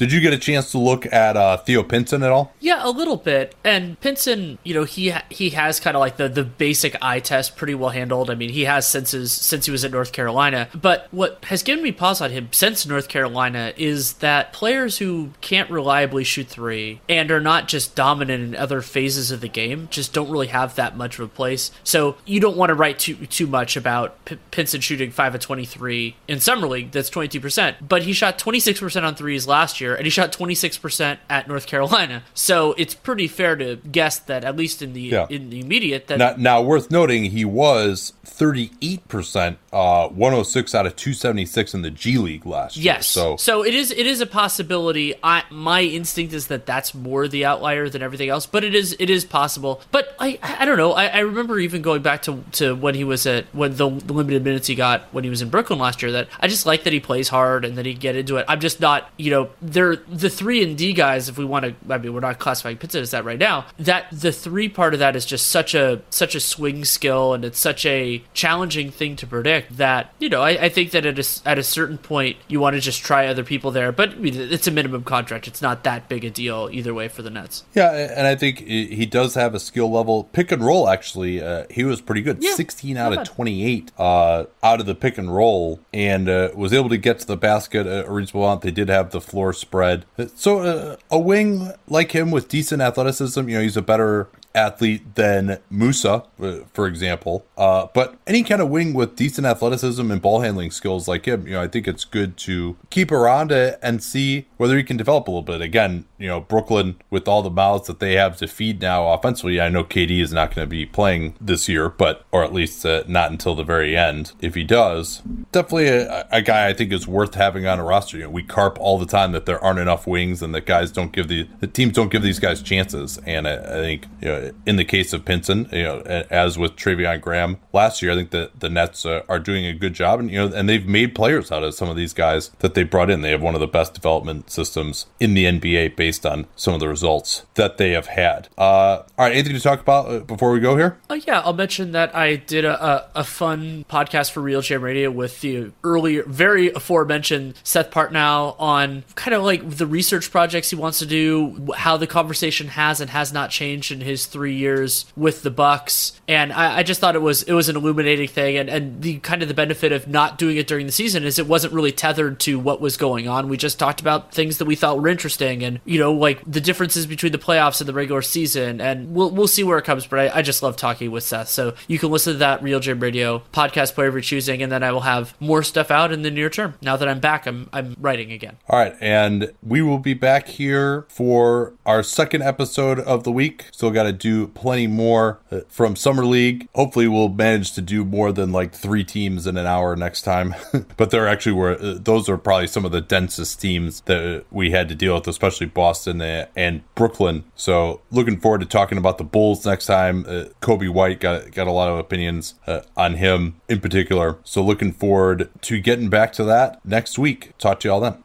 [0.00, 2.54] Did you get a chance to look at uh, Theo Pinson at all?
[2.58, 3.54] Yeah, a little bit.
[3.62, 7.54] And Pinson, you know, he he has kind of like the the basic eye test
[7.54, 8.30] pretty well handled.
[8.30, 10.70] I mean, he has since his, since he was at North Carolina.
[10.74, 15.32] But what has given me pause on him since North Carolina is that players who
[15.42, 19.86] can't reliably shoot three and are not just dominant in other phases of the game
[19.90, 21.72] just don't really have that much of a place.
[21.84, 25.42] So you don't want to write too too much about P- Pinson shooting five of
[25.42, 26.90] twenty three in summer league.
[26.90, 29.96] That's twenty two percent, but he shot twenty six percent on threes last year year,
[29.96, 32.22] and he shot 26% at North Carolina.
[32.34, 35.26] So it's pretty fair to guess that at least in the yeah.
[35.28, 40.96] in the immediate that now, now worth noting he was 38%, uh, 106 out of
[40.96, 42.84] 276 in the G League last year.
[42.84, 43.06] Yes.
[43.06, 45.14] So so it is it is a possibility.
[45.22, 48.96] I my instinct is that that's more the outlier than everything else, but it is
[48.98, 49.82] it is possible.
[49.90, 50.92] But I I don't know.
[50.92, 54.12] I, I remember even going back to to when he was at when the, the
[54.12, 56.84] limited minutes he got when he was in Brooklyn last year that I just like
[56.84, 58.44] that he plays hard and that he get into it.
[58.48, 59.50] I'm just not, you know,
[59.80, 61.30] they're the three and D guys.
[61.30, 63.64] If we want to, I mean, we're not classifying Pinson as that right now.
[63.78, 67.46] That the three part of that is just such a such a swing skill, and
[67.46, 71.18] it's such a challenging thing to predict that you know I, I think that at
[71.18, 73.90] a, at a certain point you want to just try other people there.
[73.90, 75.48] But I mean, it's a minimum contract.
[75.48, 77.64] It's not that big a deal either way for the Nets.
[77.74, 80.90] Yeah, and I think he does have a skill level pick and roll.
[80.90, 82.42] Actually, uh, he was pretty good.
[82.42, 86.74] Yeah, 16 out of 28 uh, out of the pick and roll, and uh, was
[86.74, 88.60] able to get to the basket a reasonable amount.
[88.60, 90.04] They did have the floor spread.
[90.34, 95.14] So uh, a wing like him with decent athleticism, you know, he's a better athlete
[95.14, 97.46] than Musa, uh, for example.
[97.56, 101.46] Uh, but any kind of wing with decent athleticism and ball handling skills like him,
[101.46, 104.96] you know, I think it's good to keep around it and see whether he can
[104.96, 105.60] develop a little bit.
[105.60, 109.60] Again, you know, Brooklyn with all the mouths that they have to feed now offensively.
[109.60, 112.84] I know KD is not going to be playing this year, but or at least
[112.84, 114.32] uh, not until the very end.
[114.40, 115.22] If he does,
[115.52, 118.18] definitely a, a, guy I think is worth having on a roster.
[118.18, 120.92] You know, we carp all the time that there aren't enough wings and that guys
[120.92, 123.18] don't give the the teams don't give these guys chances.
[123.26, 126.76] And I, I think you know in the case of Pinson, you know, as with
[126.76, 130.20] Treveon Graham last year, I think that the Nets uh, are doing a good job,
[130.20, 132.82] and you know, and they've made players out of some of these guys that they
[132.82, 133.22] brought in.
[133.22, 136.80] They have one of the best development systems in the NBA based on some of
[136.80, 138.48] the results that they have had.
[138.58, 140.98] Uh, all right, anything to talk about uh, before we go here?
[141.08, 145.10] Oh yeah, I'll mention that I did a, a, a fun podcast for RealGM Radio
[145.10, 150.76] with the earlier, very aforementioned Seth Partnow on kind of like the research projects he
[150.76, 155.06] wants to do, how the conversation has and has not changed in his three years
[155.16, 158.56] with the Bucks, and I, I, just thought it was it was an illuminating thing,
[158.56, 161.38] and and the kind of the benefit of not doing it during the season is
[161.38, 163.48] it wasn't really tethered to what was going on.
[163.48, 166.60] We just talked about things that we thought were interesting, and you know like the
[166.60, 170.06] differences between the playoffs and the regular season, and we'll we'll see where it comes.
[170.06, 173.02] But I, I just love talking with Seth, so you can listen to that RealGM
[173.02, 176.30] Radio podcast player you're choosing, and then I will have more stuff out in the
[176.30, 176.74] near term.
[176.82, 178.56] Now that I'm back, I'm I'm writing again.
[178.68, 183.66] All right, and we will be back here for our second episode of the week.
[183.72, 186.68] Still got to do plenty more uh, from Summer League.
[186.74, 190.54] Hopefully, we'll manage to do more than like three teams in an hour next time.
[190.96, 194.70] but there actually were, uh, those are probably some of the densest teams that we
[194.70, 197.44] had to deal with, especially Boston and Brooklyn.
[197.54, 200.24] So, looking forward to talking about the Bulls next time.
[200.26, 204.38] Uh, Coby White got, got a lot of opinions uh, on him in particular.
[204.44, 207.56] So, looking forward to getting back to that next week.
[207.58, 208.22] Talk to y'all then.